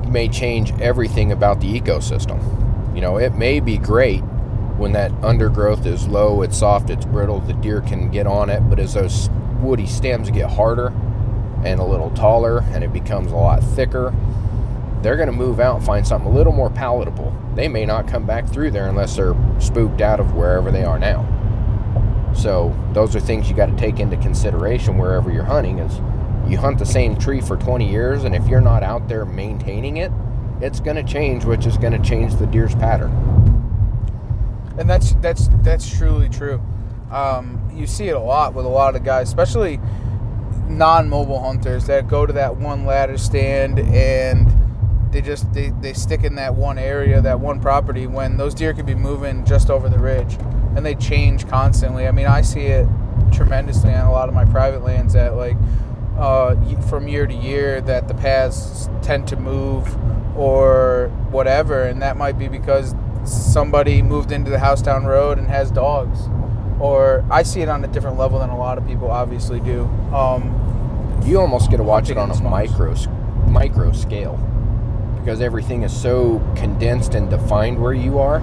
[0.07, 2.41] may change everything about the ecosystem.
[2.95, 4.21] You know, it may be great
[4.77, 8.61] when that undergrowth is low, it's soft, it's brittle, the deer can get on it,
[8.61, 9.29] but as those
[9.59, 10.91] woody stems get harder
[11.65, 14.13] and a little taller and it becomes a lot thicker,
[15.01, 17.35] they're going to move out and find something a little more palatable.
[17.55, 20.99] They may not come back through there unless they're spooked out of wherever they are
[20.99, 21.27] now.
[22.35, 25.99] So, those are things you got to take into consideration wherever you're hunting is
[26.49, 29.97] you hunt the same tree for 20 years and if you're not out there maintaining
[29.97, 30.11] it,
[30.61, 33.11] it's going to change, which is going to change the deer's pattern.
[34.77, 36.61] and that's that's that's truly true.
[37.11, 39.79] Um, you see it a lot with a lot of the guys, especially
[40.67, 44.47] non-mobile hunters that go to that one ladder stand and
[45.11, 48.73] they just they, they stick in that one area, that one property when those deer
[48.73, 50.37] could be moving just over the ridge,
[50.75, 52.07] and they change constantly.
[52.07, 52.87] I mean, I see it
[53.31, 55.57] tremendously on a lot of my private lands that like
[56.17, 56.55] uh,
[56.89, 59.95] from year to year that the paths tend to move
[60.37, 62.95] or whatever, and that might be because
[63.25, 66.29] somebody moved into the house down road and has dogs,
[66.81, 69.83] or I see it on a different level than a lot of people obviously do.
[70.13, 72.95] Um, you almost get to watch it on a micro
[73.47, 74.37] micro scale
[75.19, 78.41] because everything is so condensed and defined where you are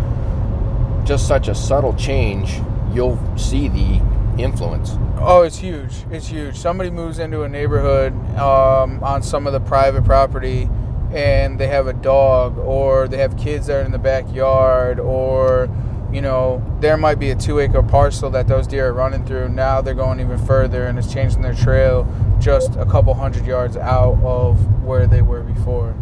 [1.05, 2.61] just such a subtle change
[2.93, 4.01] you'll see the
[4.39, 6.05] influence Oh, it's huge.
[6.12, 6.57] It's huge.
[6.57, 10.70] Somebody moves into a neighborhood um, on some of the private property
[11.12, 15.68] and they have a dog or they have kids that are in the backyard or
[16.12, 19.48] you know there might be a two acre parcel that those deer are running through
[19.48, 22.06] now they're going even further and it's changing their trail
[22.38, 25.94] just a couple hundred yards out of where they were before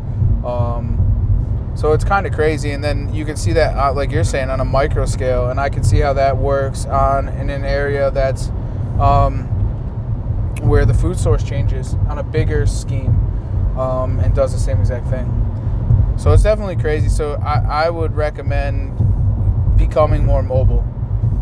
[0.45, 1.07] um,
[1.77, 4.49] so it's kind of crazy, and then you can see that, uh, like you're saying,
[4.49, 8.11] on a micro scale, and I can see how that works on in an area
[8.11, 8.49] that's
[8.99, 9.43] um,
[10.63, 13.15] where the food source changes on a bigger scheme
[13.79, 15.31] um, and does the same exact thing.
[16.17, 17.11] So it's definitely crazy.
[17.11, 18.99] So I, I would recommend
[19.77, 20.85] becoming more mobile,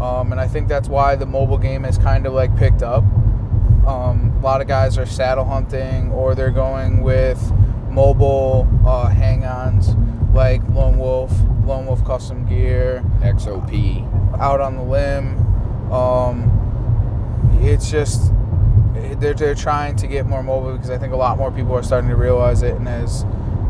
[0.00, 3.04] um, and I think that's why the mobile game has kind of like picked up.
[3.86, 7.52] Um, a lot of guys are saddle hunting, or they're going with
[7.90, 9.94] mobile uh, hang-ons
[10.34, 11.32] like Lone Wolf,
[11.64, 15.92] Lone Wolf Custom Gear, xop out on the limb.
[15.92, 16.50] Um,
[17.62, 18.32] it's just
[19.20, 21.82] they're, they're trying to get more mobile because I think a lot more people are
[21.82, 23.24] starting to realize it, and as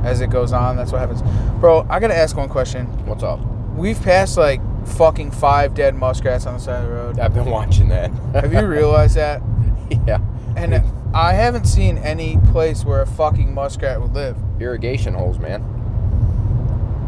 [0.05, 1.23] as it goes on, that's what happens.
[1.61, 2.87] Bro, I gotta ask one question.
[3.07, 7.18] what's up We've passed like fucking five dead muskrats on the side of the road.
[7.18, 9.41] i've been watching that Have you realized that?
[10.07, 10.18] yeah
[10.57, 10.75] And
[11.14, 14.37] I haven't seen any place where a fucking muskrat would live.
[14.61, 15.62] irrigation holes man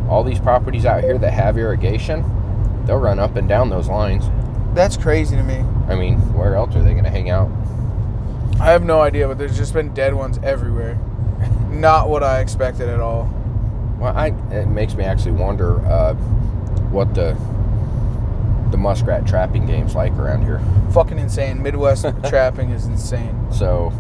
[0.09, 2.23] all these properties out here that have irrigation
[2.87, 4.25] they'll run up and down those lines
[4.75, 5.57] That's crazy to me.
[5.89, 7.51] i mean where else are they going to hang out
[8.59, 10.95] I have no idea, but there's just been dead ones everywhere.
[11.69, 13.25] Not what I expected at all.
[13.99, 16.15] Well, I it makes me actually wonder uh,
[16.97, 17.37] what the
[18.71, 20.61] the muskrat trapping game's like around here.
[20.93, 21.63] Fucking insane.
[21.63, 23.47] Midwest trapping is insane.
[23.53, 23.93] So,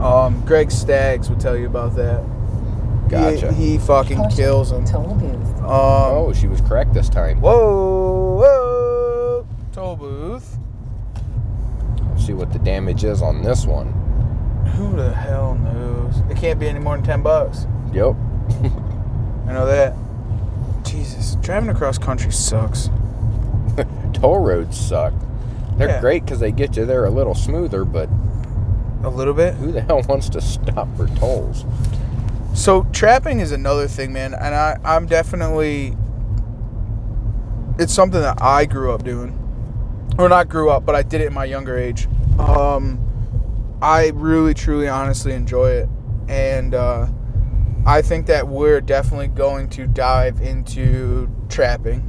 [0.00, 2.22] Um, Greg Staggs would tell you about that.
[3.04, 3.52] He- gotcha.
[3.52, 4.84] He, fucking Caution, kills them.
[4.86, 5.56] Toll booth.
[5.58, 7.40] Um, oh, she was correct this time.
[7.42, 10.56] Whoa, whoa, toll booth.
[12.10, 13.92] Let's see what the damage is on this one.
[14.76, 16.14] Who the hell knows?
[16.30, 17.66] It can't be any more than ten bucks.
[17.92, 18.14] Yep.
[19.46, 19.94] I know that.
[20.98, 22.90] Jesus, driving across country sucks.
[24.14, 25.12] Toll roads suck.
[25.76, 26.00] They're Yeah.
[26.00, 28.08] great because they get you there a little smoother, but
[29.04, 29.54] A little bit.
[29.54, 31.64] who the hell wants to stop for tolls?
[32.54, 35.96] So trapping is another thing, man, and I, I'm definitely.
[37.78, 39.38] It's something that I grew up doing,
[40.18, 42.08] or not grew up, but I did it in my younger age.
[42.40, 42.98] Um,
[43.80, 45.88] I really, truly, honestly enjoy it,
[46.28, 47.06] and uh,
[47.88, 52.02] I think that we're definitely going to dive into trapping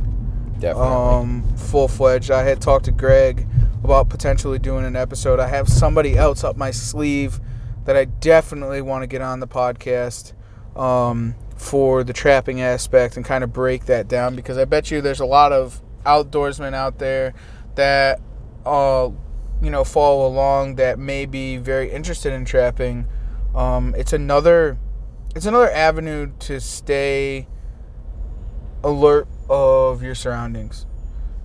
[0.59, 0.85] Definitely.
[0.85, 2.31] um, full fledged.
[2.31, 3.47] I had talked to Greg
[3.81, 5.39] about potentially doing an episode.
[5.39, 7.39] I have somebody else up my sleeve
[7.85, 10.33] that I definitely want to get on the podcast
[10.75, 14.99] um, for the trapping aspect and kind of break that down because I bet you
[14.99, 17.33] there's a lot of outdoorsmen out there
[17.75, 18.19] that
[18.65, 19.09] uh,
[19.61, 23.07] you know follow along that may be very interested in trapping.
[23.55, 24.77] Um, it's another
[25.35, 27.47] it's another avenue to stay
[28.83, 30.85] alert of your surroundings.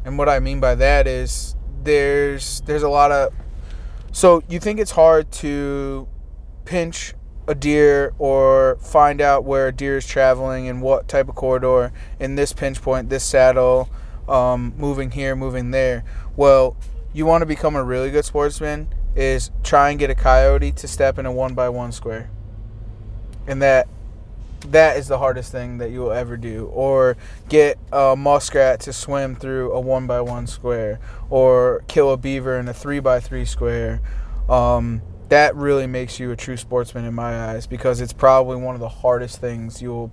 [0.04, 3.32] And what I mean by that is there's there's a lot of
[4.12, 6.08] so you think it's hard to
[6.64, 7.14] pinch
[7.46, 11.92] a deer or find out where a deer is traveling and what type of corridor
[12.18, 13.90] in this pinch point, this saddle,
[14.28, 16.04] um, moving here, moving there.
[16.36, 16.76] Well,
[17.12, 20.88] you want to become a really good sportsman is try and get a coyote to
[20.88, 22.30] step in a one by one square.
[23.46, 23.88] And that
[24.68, 26.66] that is the hardest thing that you will ever do.
[26.72, 27.16] Or
[27.48, 32.58] get a muskrat to swim through a one by one square, or kill a beaver
[32.58, 34.00] in a three by three square.
[34.48, 38.74] Um, that really makes you a true sportsman in my eyes because it's probably one
[38.74, 40.12] of the hardest things you'll.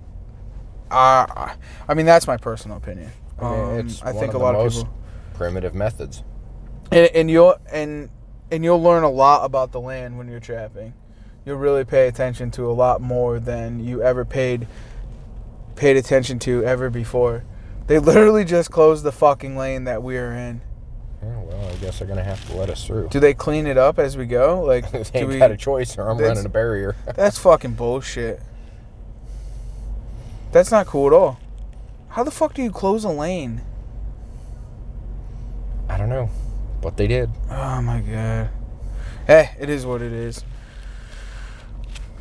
[0.90, 1.54] Uh,
[1.88, 3.10] I mean, that's my personal opinion.
[3.38, 4.88] I mean, Um, it's I think a lot of people
[5.34, 6.22] primitive methods.
[6.90, 8.10] and, and you'll and
[8.50, 10.92] and you'll learn a lot about the land when you're trapping.
[11.44, 14.68] You'll really pay attention to a lot more than you ever paid
[15.74, 17.44] paid attention to ever before.
[17.86, 20.60] They literally just closed the fucking lane that we are in.
[21.22, 23.08] Yeah, well, I guess they're gonna have to let us through.
[23.08, 24.62] Do they clean it up as we go?
[24.62, 25.38] Like, they do we?
[25.38, 26.94] got a choice, or I'm running a barrier.
[27.16, 28.40] That's fucking bullshit.
[30.52, 31.40] That's not cool at all.
[32.10, 33.62] How the fuck do you close a lane?
[35.88, 36.30] I don't know,
[36.80, 37.30] but they did.
[37.50, 38.50] Oh my god.
[39.26, 40.44] Hey, it is what it is.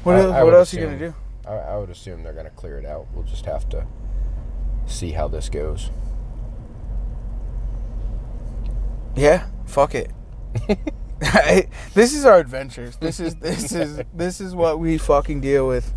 [0.04, 1.14] What, I- I what else are you gonna do?
[1.48, 3.08] I, I would assume they're gonna clear it out.
[3.14, 3.86] We'll just have to
[4.86, 5.90] see how this goes.
[9.16, 10.12] Yeah, fuck it.
[11.94, 12.96] This is our adventures.
[12.98, 15.94] This is this is this is what we fucking deal with.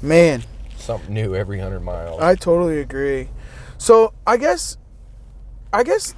[0.00, 0.44] Man,
[0.76, 2.20] Something new every hundred miles.
[2.22, 3.30] I totally agree.
[3.78, 4.76] So I guess,
[5.72, 6.14] I guess,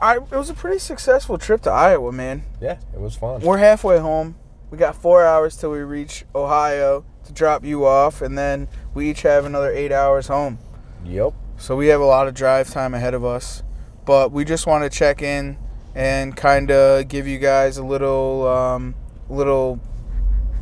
[0.00, 2.42] I it was a pretty successful trip to Iowa, man.
[2.60, 3.40] yeah, it was fun.
[3.40, 4.34] We're halfway home.
[4.70, 9.10] We got four hours till we reach Ohio to drop you off, and then we
[9.10, 10.58] each have another eight hours home.
[11.04, 11.32] Yep.
[11.56, 13.62] So we have a lot of drive time ahead of us.
[14.04, 15.58] But we just want to check in
[15.94, 18.94] and kind of give you guys a little, um,
[19.28, 19.80] little,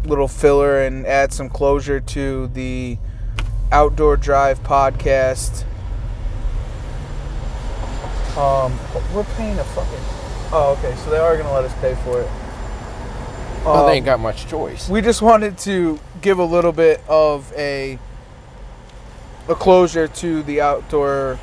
[0.05, 2.99] little filler and add some closure to the
[3.73, 5.65] Outdoor Drive podcast.
[8.37, 8.79] Um,
[9.15, 9.99] we're paying a fucking.
[10.53, 10.95] Oh, okay.
[10.97, 12.31] So they are gonna let us pay for it.
[13.67, 14.89] Well, Um, they ain't got much choice.
[14.89, 17.99] we just wanted to give a little bit of a
[19.49, 21.39] a closure to the outdoor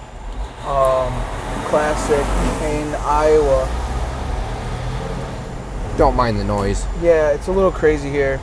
[0.65, 1.13] um,
[1.67, 2.25] classic
[2.63, 3.67] in Iowa.
[5.97, 6.85] Don't mind the noise.
[7.01, 8.37] Yeah, it's a little crazy here.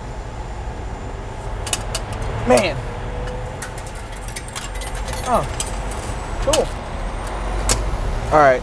[2.46, 2.76] Man.
[5.26, 5.44] Oh,
[6.42, 6.66] cool.
[8.32, 8.62] All right,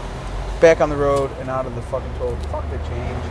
[0.60, 2.34] back on the road and out of the fucking toll.
[2.50, 3.24] Fuck the change.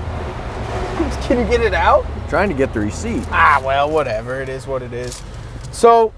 [1.27, 2.05] Can you get it out?
[2.29, 3.23] Trying to get the receipt.
[3.29, 4.41] Ah, well, whatever.
[4.41, 5.21] It is what it is.
[5.71, 6.13] So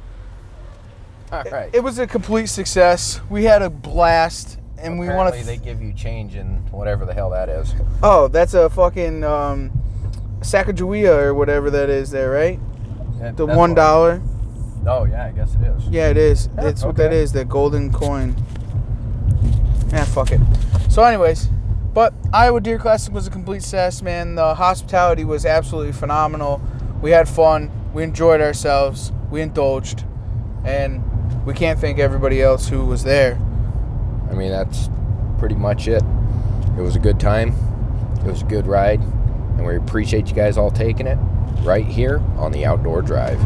[1.31, 1.69] All right.
[1.73, 3.19] it was a complete success.
[3.29, 5.45] We had a blast, and we want Apparently to.
[5.45, 7.73] they give you change in whatever the hell that is.
[8.03, 9.71] oh, that's a fucking um,
[10.39, 12.59] Sacagawea or whatever that is there, right?
[13.35, 13.77] The one.
[13.77, 15.87] Oh yeah, I guess it is.
[15.89, 16.47] Yeah, it is.
[16.57, 18.35] Yeah, it's what that is, that The golden coin.
[19.91, 20.39] Yeah, fuck it.
[20.89, 21.49] So, anyways,
[21.99, 24.35] but Iowa Deer Classic was a complete success, man.
[24.35, 26.61] The hospitality was absolutely phenomenal.
[27.01, 27.69] We had fun.
[27.93, 29.11] We enjoyed ourselves.
[29.29, 30.05] We indulged,
[30.63, 31.03] and
[31.45, 33.37] we can't thank everybody else who was there.
[34.31, 34.89] I mean, that's
[35.39, 36.01] pretty much it.
[36.77, 37.53] It was a good time.
[38.25, 41.17] It was a good ride, and we appreciate you guys all taking it
[41.63, 43.41] right here on the Outdoor Drive.